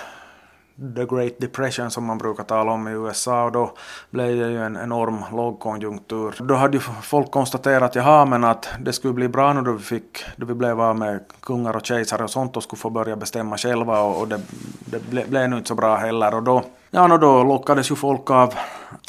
the 0.97 1.05
great 1.05 1.41
depression 1.41 1.91
som 1.91 2.05
man 2.05 2.19
brukar 2.19 2.45
tala 2.45 2.73
om 2.73 2.89
i 2.89 2.91
USA 2.91 3.45
och 3.45 3.53
då 3.53 3.73
blev 4.11 4.37
det 4.37 4.51
ju 4.51 4.65
en 4.65 4.77
enorm 4.77 5.25
lågkonjunktur. 5.33 6.35
Då 6.39 6.55
hade 6.55 6.77
ju 6.77 6.81
folk 7.03 7.31
konstaterat 7.31 7.95
jaha 7.95 8.25
men 8.25 8.45
att 8.45 8.69
det 8.81 8.93
skulle 8.93 9.15
bli 9.15 9.29
bra 9.29 9.53
nu 9.53 9.61
då 9.61 9.73
vi, 9.73 9.83
fick, 9.83 10.25
då 10.37 10.47
vi 10.47 10.55
blev 10.55 10.81
av 10.81 10.97
med 10.97 11.21
kungar 11.41 11.77
och 11.77 11.87
kejsare 11.87 12.25
och 12.25 12.31
sånt 12.31 12.57
och 12.57 12.63
skulle 12.63 12.81
få 12.81 12.91
börja 12.91 13.17
bestämma 13.17 13.57
själva 13.59 14.01
och, 14.01 14.21
och 14.21 14.29
det, 14.29 14.41
det 14.81 15.11
ble, 15.11 15.25
blev 15.29 15.51
nu 15.51 15.57
inte 15.57 15.69
så 15.69 15.75
bra 15.75 15.97
heller 15.97 16.35
och 16.35 16.43
då, 16.43 16.63
ja, 16.91 17.13
och 17.13 17.21
då 17.21 17.45
lockades 17.45 17.91
ju 17.91 17.95
folk 17.95 18.31
av, 18.31 18.55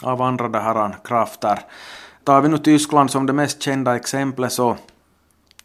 av 0.03 0.21
andra 0.21 0.49
det 0.49 0.60
här 0.60 0.95
krafter. 1.03 1.60
Tar 2.23 2.41
vi 2.41 2.49
nu 2.49 2.57
Tyskland 2.57 3.12
som 3.12 3.25
det 3.25 3.34
mest 3.34 3.62
kända 3.62 3.95
exemplet 3.95 4.51
så 4.51 4.75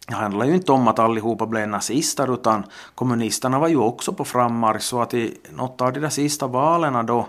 det 0.07 0.15
handlar 0.15 0.45
ju 0.45 0.55
inte 0.55 0.71
om 0.71 0.87
att 0.87 0.99
allihopa 0.99 1.45
blev 1.45 1.67
nazister 1.67 2.33
utan 2.33 2.65
kommunisterna 2.95 3.59
var 3.59 3.67
ju 3.67 3.77
också 3.77 4.13
på 4.13 4.25
frammarsch 4.25 4.81
så 4.81 5.01
att 5.01 5.13
i 5.13 5.37
något 5.49 5.81
av 5.81 5.93
de 5.93 5.99
där 5.99 6.09
sista 6.09 6.47
valen 6.47 7.05
då 7.05 7.27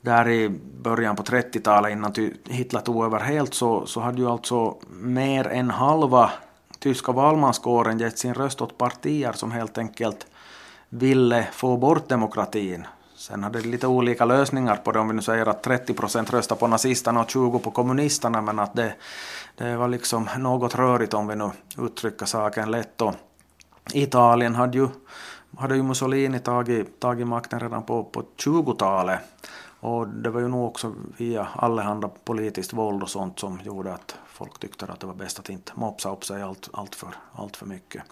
där 0.00 0.28
i 0.28 0.48
början 0.82 1.16
på 1.16 1.22
30-talet 1.22 1.92
innan 1.92 2.14
Hitler 2.48 2.80
tog 2.80 3.04
över 3.04 3.20
helt 3.20 3.54
så, 3.54 3.86
så 3.86 4.00
hade 4.00 4.18
ju 4.18 4.28
alltså 4.28 4.76
mer 4.90 5.46
än 5.46 5.70
halva 5.70 6.30
tyska 6.78 7.12
valmanskåren 7.12 7.98
gett 7.98 8.18
sin 8.18 8.34
röst 8.34 8.60
åt 8.60 8.78
partier 8.78 9.32
som 9.32 9.52
helt 9.52 9.78
enkelt 9.78 10.26
ville 10.88 11.46
få 11.52 11.76
bort 11.76 12.08
demokratin. 12.08 12.86
Sen 13.24 13.44
hade 13.44 13.60
det 13.60 13.68
lite 13.68 13.86
olika 13.86 14.24
lösningar 14.24 14.76
på 14.76 14.92
det 14.92 14.98
om 14.98 15.08
vi 15.08 15.14
nu 15.14 15.22
säger 15.22 15.46
att 15.46 15.62
30 15.62 15.94
procent 15.94 16.32
röstar 16.32 16.56
på 16.56 16.66
nazisterna 16.66 17.20
och 17.20 17.30
20 17.30 17.58
på 17.58 17.70
kommunisterna 17.70 18.42
men 18.42 18.58
att 18.58 18.74
det, 18.74 18.94
det 19.56 19.76
var 19.76 19.88
liksom 19.88 20.28
något 20.38 20.74
rörigt 20.74 21.14
om 21.14 21.26
vi 21.26 21.36
nu 21.36 21.50
uttrycker 21.78 22.26
saken 22.26 22.70
lätt. 22.70 23.00
Och 23.00 23.14
Italien 23.92 24.54
hade 24.54 24.78
ju, 24.78 24.88
hade 25.58 25.76
ju 25.76 25.82
Mussolini 25.82 26.38
tagit, 26.38 27.00
tagit 27.00 27.26
makten 27.26 27.60
redan 27.60 27.82
på, 27.82 28.04
på 28.04 28.22
20-talet. 28.36 29.18
Och 29.80 30.08
det 30.08 30.30
var 30.30 30.40
ju 30.40 30.48
nog 30.48 30.66
också 30.68 30.94
via 31.16 31.48
allehanda 31.56 32.10
politiskt 32.24 32.72
våld 32.72 33.02
och 33.02 33.10
sånt 33.10 33.38
som 33.38 33.60
gjorde 33.64 33.94
att 33.94 34.16
folk 34.26 34.58
tyckte 34.58 34.86
att 34.86 35.00
det 35.00 35.06
var 35.06 35.14
bäst 35.14 35.38
att 35.38 35.48
inte 35.48 35.72
mopsa 35.74 36.12
upp 36.12 36.24
sig 36.24 36.42
allt, 36.42 36.68
allt, 36.72 36.94
för, 36.94 37.10
allt 37.32 37.56
för 37.56 37.66
mycket. 37.66 38.02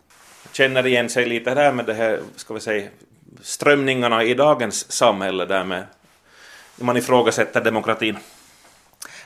Känner 0.53 0.87
igen 0.87 1.11
sig 1.11 1.29
lite 1.29 1.55
där 1.55 1.73
med 1.73 1.87
det 1.87 1.95
här, 1.95 2.21
ska 2.37 2.55
vi 2.55 2.61
säga, 2.61 2.89
strömningarna 3.41 4.23
i 4.23 4.35
dagens 4.35 4.93
samhälle 4.93 5.45
där 5.45 5.65
med 5.65 5.87
man 6.77 6.97
ifrågasätter 6.97 7.61
demokratin? 7.61 8.19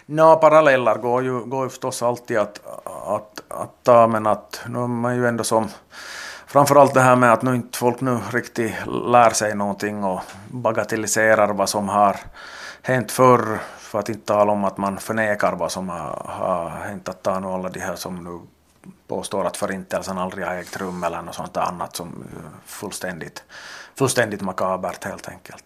Nå, 0.07 0.37
paralleller 0.37 0.95
går 0.95 1.23
ju, 1.23 1.41
går 1.41 1.65
ju 1.65 1.71
förstås 1.71 2.03
alltid 2.03 2.39
att, 2.39 2.61
att, 2.85 3.43
att 3.49 3.83
ta, 3.83 4.07
men 4.07 4.27
att 4.27 4.61
nu 4.69 4.79
är 4.79 4.87
man 4.87 5.17
ju 5.17 5.27
ändå 5.27 5.45
som 5.45 5.69
framförallt 6.47 6.95
det 6.95 7.01
här 7.01 7.17
med 7.17 7.33
att 7.33 7.43
nu 7.43 7.55
inte 7.55 7.79
folk 7.79 8.01
nu 8.01 8.19
riktigt 8.33 8.75
lär 8.87 9.31
sig 9.31 9.55
någonting 9.55 10.05
och 10.05 10.21
bagatelliserar 10.49 11.53
vad 11.53 11.69
som 11.69 11.89
har 11.89 12.17
hänt 12.83 13.13
förr, 13.13 13.59
för 13.79 13.99
att 13.99 14.09
inte 14.09 14.27
tala 14.27 14.53
om 14.53 14.65
att 14.65 14.79
man 14.79 14.99
förnekar 14.99 15.53
vad 15.53 15.73
som 15.73 15.89
har, 15.89 16.23
har 16.25 16.71
hänt, 16.71 17.09
att 17.09 17.23
ta 17.23 17.41
nu 17.41 17.47
alla 17.47 17.69
de 17.69 17.81
här 17.81 17.97
som 17.97 18.25
nu 18.25 18.41
påstår 19.09 19.45
att 19.45 19.57
förintelsen 19.57 20.19
aldrig 20.19 20.47
har 20.47 20.55
ägt 20.55 20.77
rum 20.77 21.05
eller 21.05 21.23
något 21.23 21.35
sånt 21.35 21.57
annat 21.57 21.97
som 21.97 22.25
fullständigt, 22.67 23.45
fullständigt 23.99 24.43
makabert 24.43 25.05
helt 25.05 25.29
enkelt. 25.29 25.65